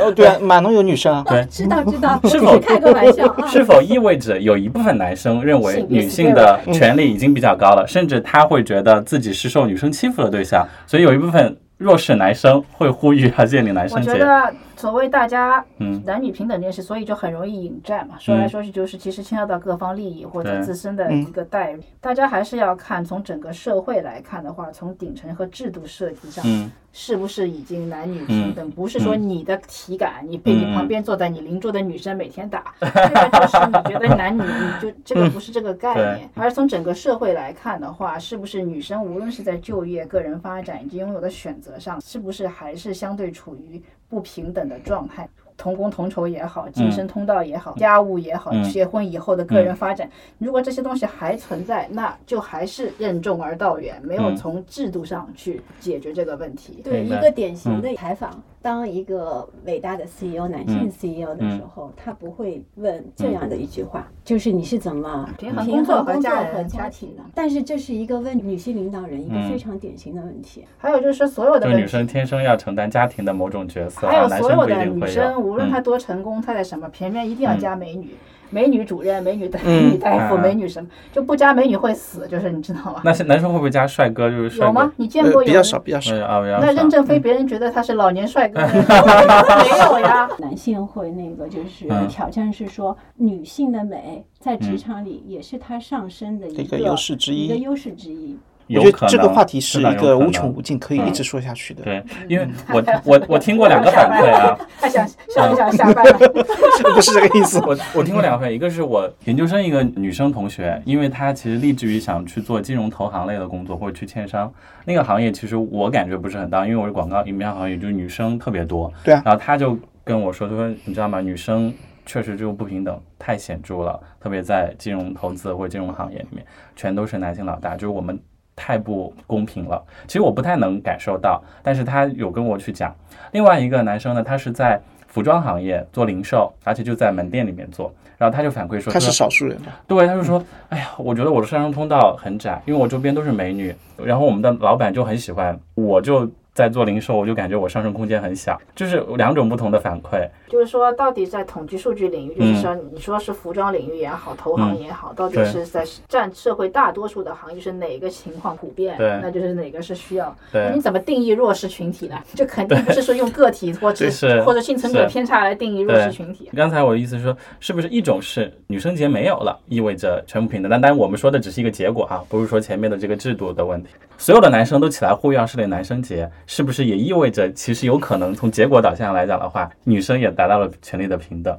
[0.00, 1.24] 哦， 对啊，码农有女生啊。
[1.28, 3.46] 对，知道知道，是否开个玩笑啊。
[3.50, 14.12] 是否意味着有一部分男生认为女性的权利已经比较高了，甚至他会觉得自己是受女生欺负的对象，所以有一部分弱势男生会呼吁要建立男生节。
[14.12, 14.52] 觉得
[14.82, 16.02] 所谓大家嗯。
[16.04, 18.16] 男女平等这件事，所以就很容易引战嘛。
[18.18, 26.72] 说来说去就是，其实牵涉到各方利益或者自身的一个待遇，大家还是要看从整个社会来看的话，从顶层和制度设计上，嗯。
[26.94, 28.70] 是不是已经男女平等？
[28.72, 29.28] 不是说嗯。
[29.28, 30.74] 你的体感，你被你嗯。
[30.74, 36.42] 旁边坐在你邻桌的女生每天打，这个就是你觉得男女，你就这个不是这个概念对。
[36.42, 43.82] 而从整个社会来看的话，是不是女生无论是在就业、个人发展以及拥有的选择上，是不是还是相对处于
[44.12, 45.26] 不平等的状态？
[45.56, 48.62] 同工同酬也好，晋升通道也好，家务也好，嗯。
[48.64, 54.36] 结婚以后的个人发展，如果这些东西还存在，那就还是任重而道远，没有嗯。
[54.36, 56.82] 从制度上去解决这个问题。
[56.84, 67.22] 对一个典型的采访，当一个伟大的 CEO 男性嗯 CEO 的时候，他不会问这样的一句话，就是你是怎么平衡工作和衡工作家庭庭的？
[67.34, 70.64] 但是这是一个问女性领导人一个嗯非常典型的问题。
[70.78, 78.10] 还有就是说，所有的就是女生天生要承担家庭的某种角色，还有所有的女生，无论她嗯多成功，她在什么，前面一定要嗯加美女。
[78.52, 83.00] 美女主任、美女大、嗯美女大夫、啊美女什么，就不加美女会死，就是你知道吗？
[83.04, 84.30] 那些男生会不会加帅哥？
[84.30, 84.92] 就是帅哥有吗？？
[84.96, 86.14] 你见呃，过有人比较少，比较少。
[86.14, 90.28] 呃啊，比较那任正非，别人觉得他是老年帅哥， 没有呀。
[90.38, 98.36] 男性会那个就是嗯挑战是说，女性的美在职场里也是他上升的一一个优势之一一个优势之一。
[98.76, 101.82] 我觉得这个话题是一个无穷无尽，可以一嗯直说下去的。
[101.82, 106.18] 对，因为我我我听过两个 反馈啊， 他想想一想下班了，
[106.94, 107.58] 不是这个意思。
[107.60, 114.52] 我我听过两个反馈，一个是我研究生一个女生同学，因为她其实立志于想去做金融投行类的工作或者去券商
[114.84, 118.92] 那个行业，其实我感觉不是很大，因为我是广告营销行业，就是女生特别多。
[119.04, 121.20] 对啊然后她就跟我说，她说你知道吗？
[121.20, 121.72] 女生
[122.04, 126.44] 确实这种不平等太显著了，特别在金融投资或者金融行业里面，
[126.74, 128.18] 全都是男性老大，就是我们。
[128.54, 132.94] 太不公平了，其实我不太能感受到，但是他有跟我去讲。
[133.32, 139.80] 另外一个男生呢，他是在服装行业做零售，而且就在门店里面做，然后他就反馈说，他是说少数人吧？
[139.86, 150.28] 对，他就说，哎呀，我觉得我的上升通道很窄，因为我周边都是美女，然后我们的老板就很喜欢，我就在做零售，我就感觉我上升空间很小，就是两种不同的反馈。
[150.48, 158.98] 就是说，到底在统计数据领域，就是嗯说，你说是服装领域也好，投行也好，到底是在占社会大多数的行业是哪个情况普遍？
[158.98, 160.36] 对那就是哪个是需要。
[160.52, 162.18] 对那你怎么定义弱势群体呢？
[162.36, 166.50] 这肯定不是说用个体或者是 或者幸存者偏差来定义弱势群体。
[166.54, 170.68] 刚才我的意思是说，是不是一种是女生节没有了，意味着全部平等？
[170.70, 173.88] 但当然我们说的只是一个结果啊，不是说前面的这个制度的问题。
[174.18, 181.58] 所有的男生都起来呼吁要设立男生节，是不是也意味着其实有可能从结果导向来讲的话，女生也达到了权利的平等？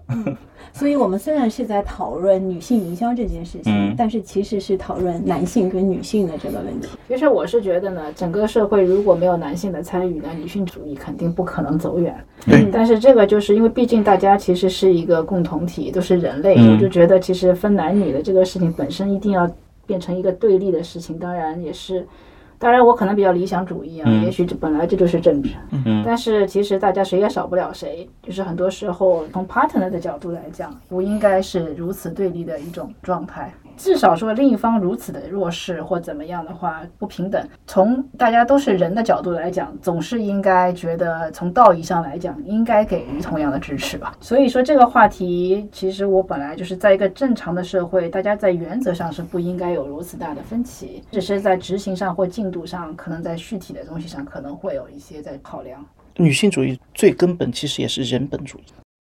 [0.71, 6.89] 所以我们虽然是在讨论女性营销这件事情，嗯但是其实是讨论男性跟女性的这个问题。
[7.07, 12.15] 其实我是觉得呢，整个社会如果没有男性的参与呢，女性主义肯定不可能走远。
[12.45, 19.49] 对但是这个就是因为毕竟大家其实是一个共同体，都是人类，嗯我就觉得其实分男女的这个事情本身一定要
[19.87, 22.05] 变成一个对立的事情，当然也是。
[22.63, 24.23] 当然，我可能比较理想主义啊，嗯。
[24.23, 25.49] 也许这本来这就是政治，
[25.85, 26.01] 嗯。
[26.05, 33.53] 但是其实大家谁也少不了谁，就是很多时候从 partner 的角度来讲，不应该是如此对立的一种状态。
[33.75, 44.15] 至少说另一方如此的弱势或怎么样的话不平等，从大家都是人的角度来讲，总是应该觉得从道义上来讲，应该给予同样的支持吧。
[44.19, 55.83] 所以说这个话题，其实我本来就是在一个正常的社会，大家在原则上是不应该有如此大的分歧，只是在执行上或进度上，可能在具体的东西上可能会有一些在考量。
[56.15, 58.63] 女性主义最根本其实也是人本主义。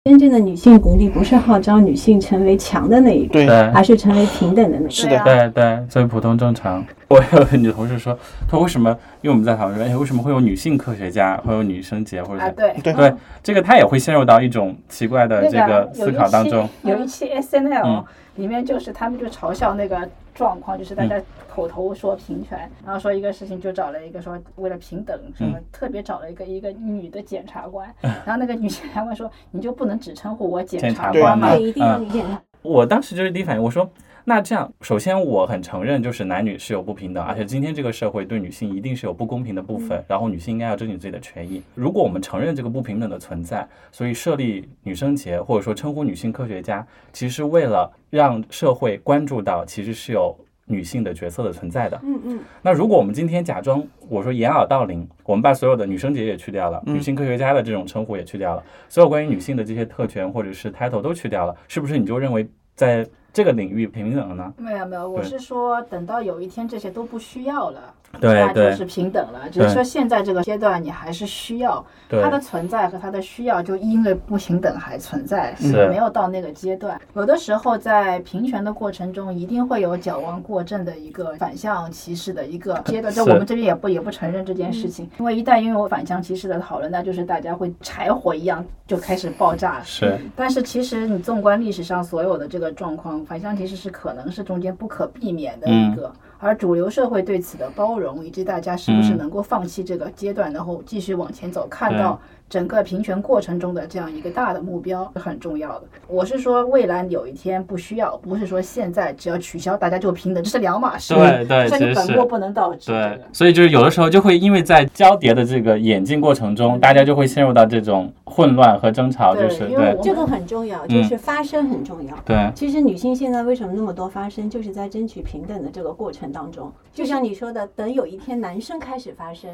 [0.05, 4.91] 真正的女性独立不是号召女性成为强的那一个，对对而是成为平等的那一个。
[4.91, 6.85] 是的啊对对，所以普通正常。
[7.07, 8.91] 我有个女同事说，她为什么？
[9.21, 16.69] 因为我们在讨论说，哎，为什么会有女性科学家，会有女生节或者对对对这个，她也会陷入到一种奇怪的这个思考当中。
[16.83, 31.51] 有一期 S N L 嗯里面就是他们就嘲笑那个状况，就是大家口头说平权，然后说一个事情就找了一个说为了平等什么，特别找了一个一个女的检察官，然后那个女检察官说你就不能只称呼我检检察察官吗？
[31.51, 32.43] 对，一定要检察官。
[32.63, 33.89] 我当时就是第一反应，我说
[34.25, 41.63] 那这样，首先我很承认就是男女是有不平等，而且今天这个社会对女性一定是有不公平的部分，然后女性应该要争取自己的权益。
[41.75, 50.37] 如果我们承认这个不平等的存在，所以设立女生节或者说称呼女性科学家，其实为了让社会关注到其实是有。
[50.65, 64.53] 女性的角色的存在的，嗯嗯，那如果我们今天假装我说掩耳盗铃，我们把所有的女生节也去掉了，嗯女性科学家的这种称呼也去掉了，所有关于女性的这些特权或者是 title 都去掉了，是不是你就认为在这个领域平等了呢？
[64.57, 67.81] 没有没有，我是说等到有一天这些都不需要了，
[68.21, 69.49] 那就是平等了。
[69.51, 77.01] 只是说现在这个阶段你还是需要对它的存在和它的需要，就因为不平等还存在，是没有到那个阶段。
[77.15, 83.13] 有的时候在平权的过程中，一定会有矫枉过正的一个反向歧视的一个阶段。
[83.13, 89.81] 这我们这边也不也不承认这件事情，因为一旦因为我反向歧视的讨论，那就是大家会柴火一样就开始爆炸。
[89.83, 99.19] 是但是其实你纵观历史上所有的这个状况，反向其实是可能是中间不可避免的一个，而主流社会对此的包容，以及大家是不是嗯。
[99.19, 102.21] 能够放弃这个阶段，然后继续往前走，看到
[102.53, 105.85] 整个平权过程中的这样一个大的目标是很重要的。
[106.07, 111.15] 我是说，未来有一天不需要，不是说现在只要取消大家就平等，这是两码事。
[111.15, 112.93] 对对这是你本末不能倒置。
[112.93, 122.15] 对，所以就是有的时候就会因为在交叠的这个演进过程中，大家就会陷入到这种混乱和争吵，对就是对因为我这个很重要，就是发声很重要。
[122.27, 126.71] 对其实女性现在为什么那么多发声，就是在争取平等的这个过程当中。
[126.93, 129.51] 就像你说的，等有一天男生开始发声，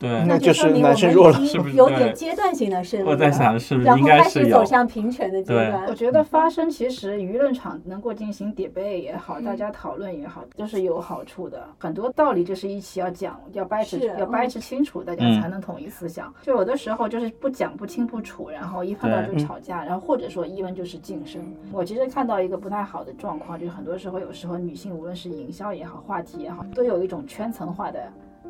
[0.00, 0.24] 对。
[0.26, 3.10] 那就说明男生弱了我们已是不是经有点阶段性的胜利了。
[3.10, 5.86] 我在想是不是应然后开该是有始走向平权的阶对段。
[5.86, 11.68] 我觉得发声其实舆论场能够进行 debate 也好，大家讨论也好，都是有好处的。
[11.78, 16.32] 很多道理就是一起要讲，要掰扯，要掰嗯扯清楚，大家嗯才能统一思想。
[16.42, 21.40] 就有的时候就是不讲不清不楚，然后一碰到就吵架，然后或者说一问就是晋升。
[21.72, 28.00] 我其实看到一个不太好的状况，就是很多时候有时候女性无论是营销也好，话题也好，都有一种圈层化的。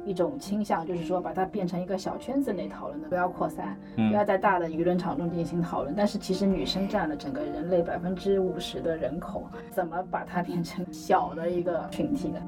[0.05, 5.95] 一种倾向就是说，把它变成一个小圈子内讨论的，不要扩散，嗯不要在大的舆论场中进行讨论。
[5.97, 12.41] 但是其实女生占了整个人类百分之五十的人口，怎么把它变成小的一个群体呢？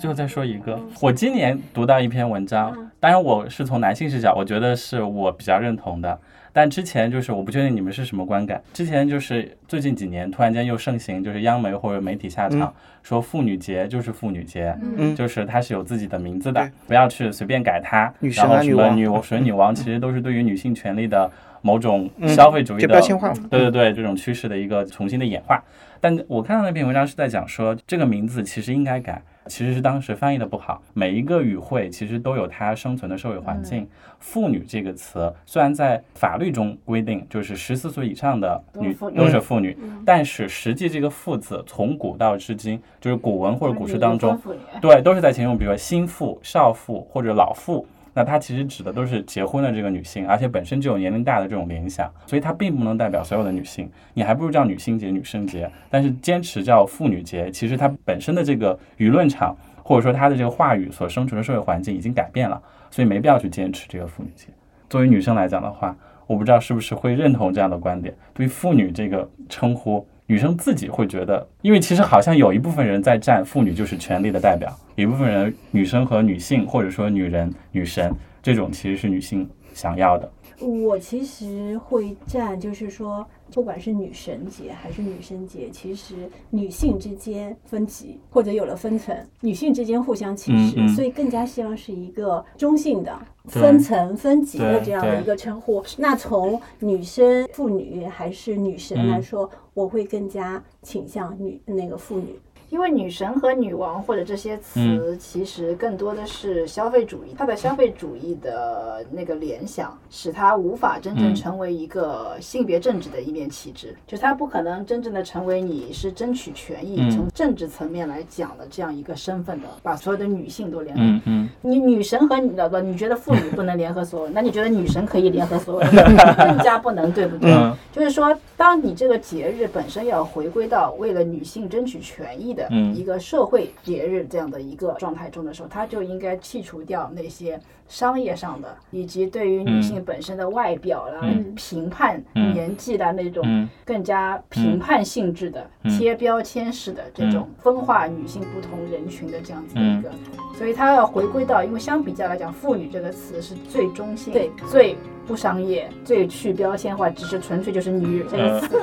[0.00, 6.18] 最后再说一个，我今年读到一篇文章嗯，当然我是从男性视角，我觉得是我比较认同的。
[6.54, 8.60] 但之前就是我不确定你们是什么观感。
[8.72, 12.72] 之前就是最近几年突然间又盛行，就是央媒或者媒体下场、
[13.02, 18.10] 说妇女节就是妇女节，嗯就是它是有自己的名字的对，不要去随便改它。
[18.20, 21.30] 女神然后什么啊女王女神女王，其实都是对于女性权利的
[21.60, 25.62] 某种消费主义的就标签化对对对，这种趋势的一个重新的演化。
[26.00, 30.82] 但我看到那篇文章是在讲说，这个名字其实应该改，其实是当时翻译的不好。
[30.92, 33.88] 每一个语汇其实都有它生存的社会环境。
[34.18, 44.38] 妇女这个词虽然在法律中规定，就是十四岁以上的女都是妇女但是实际这个“妇”字从古到至今，就是古文或者古诗当中，
[44.80, 47.86] 对，都是在形容，比如说新妇、少妇或者老妇。
[48.12, 53.90] 那它其实指的都是结婚的这个女性，而且本身就有年龄大的这种联想，所以它并不能代表所有的女性。
[54.14, 64.46] 你还不如叫女性节、女生节，但是坚持叫妇女节，其实它本身的这个舆论场或者说它的这个话语所生存的社会环境已经改变了，所以没必要去坚持这个妇女节。
[64.88, 65.96] 作为女生来讲的话，
[66.26, 68.14] 我不知道是不是会认同这样的观点。
[68.34, 80.30] 对妇女这个称呼，女生自己会觉得，因为其实好像有一部分人在站妇女就是权力的代表，一部分人女生和女性或者说女人、女神这种其实是女性想要的。
[80.60, 86.14] 我其实会站，就是说，不管是女神节还是女生节，其实
[86.50, 95.82] 女性之间分级或者有了分层，女性之间互相歧视，嗯嗯所以更加希望是一个中性的分层分级的这样的一个称呼。
[95.98, 102.38] 那从女生、妇女还是女神嗯来说，我会更加倾向女那个妇女。
[102.70, 105.18] 因为女神和女王或者这些词，嗯。
[105.18, 111.34] 其实更多的是消费主义，它的消费主义的那个联想，使它无法真正嗯。
[111.34, 117.10] 成为一个性别政治的一面旗帜，就它不可能真正的成为你是争取权益，嗯。
[117.10, 121.02] 从政治层面来讲的这样一个身份的，把所有的女性都联合。
[121.02, 126.04] 嗯嗯，你女神和你不，你觉得妇女不能联合所有，那你觉得女神可以联合所有人，
[126.36, 127.52] 更加不能，对不对？
[127.52, 127.76] 嗯。
[127.92, 132.94] 就是说，当你这个节日本身要回归到为了女性争取权益的的嗯。
[132.94, 137.58] 一个社会节日这样的一个状态中的时候，他就应该剔除掉那些
[137.88, 141.54] 商业上的，以及对于女性本身的外表啦、嗯。
[141.54, 142.52] 评判嗯。
[142.52, 143.68] 年纪的那种嗯。
[143.84, 145.98] 更加评判性质的、嗯。
[145.98, 150.10] 贴标签式的这种分化女性不同人群的这样子的嗯一个，
[150.58, 154.96] 所以它要回归到，因为相比较来讲，妇女这个词是最中性、对最
[155.26, 158.78] 不商业、最去标签化，只是纯粹就是女人这个词。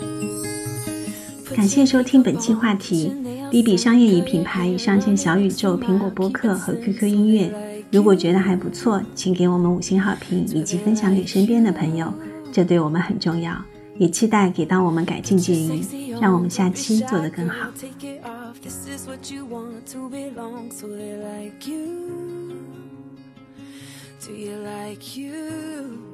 [1.54, 3.12] 感谢收听本期话题。
[3.50, 7.84] B B 商业与品牌已上线小宇宙、苹果播客和 QQ 音乐。
[7.90, 12.12] 如果觉得还不错，请给我们五星好评，以及分享给身边的朋友，
[12.52, 13.56] 这对我们很重要。
[13.96, 17.70] 也期待给到我们改进建议，让我们下期做得更好。
[17.80, 18.56] Take it off.
[18.60, 22.56] This is what you want to belong, so they like you.
[24.26, 26.13] Do you like you?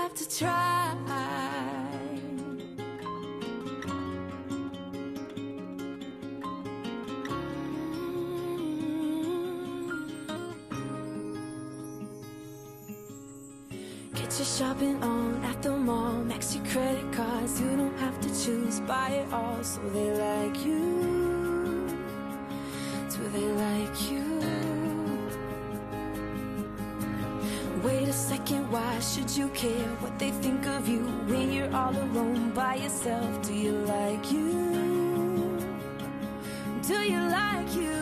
[0.00, 0.94] Have to try.
[14.14, 16.14] Get your shopping on at the mall.
[16.24, 17.60] Max your credit cards.
[17.60, 18.80] You don't have to choose.
[18.80, 19.62] Buy it all.
[19.62, 20.99] So they like you.
[28.58, 33.42] Why should you care what they think of you when you're all alone by yourself?
[33.46, 35.58] Do you like you?
[36.82, 37.74] Do you like?
[37.76, 37.99] You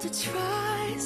[0.00, 0.96] to try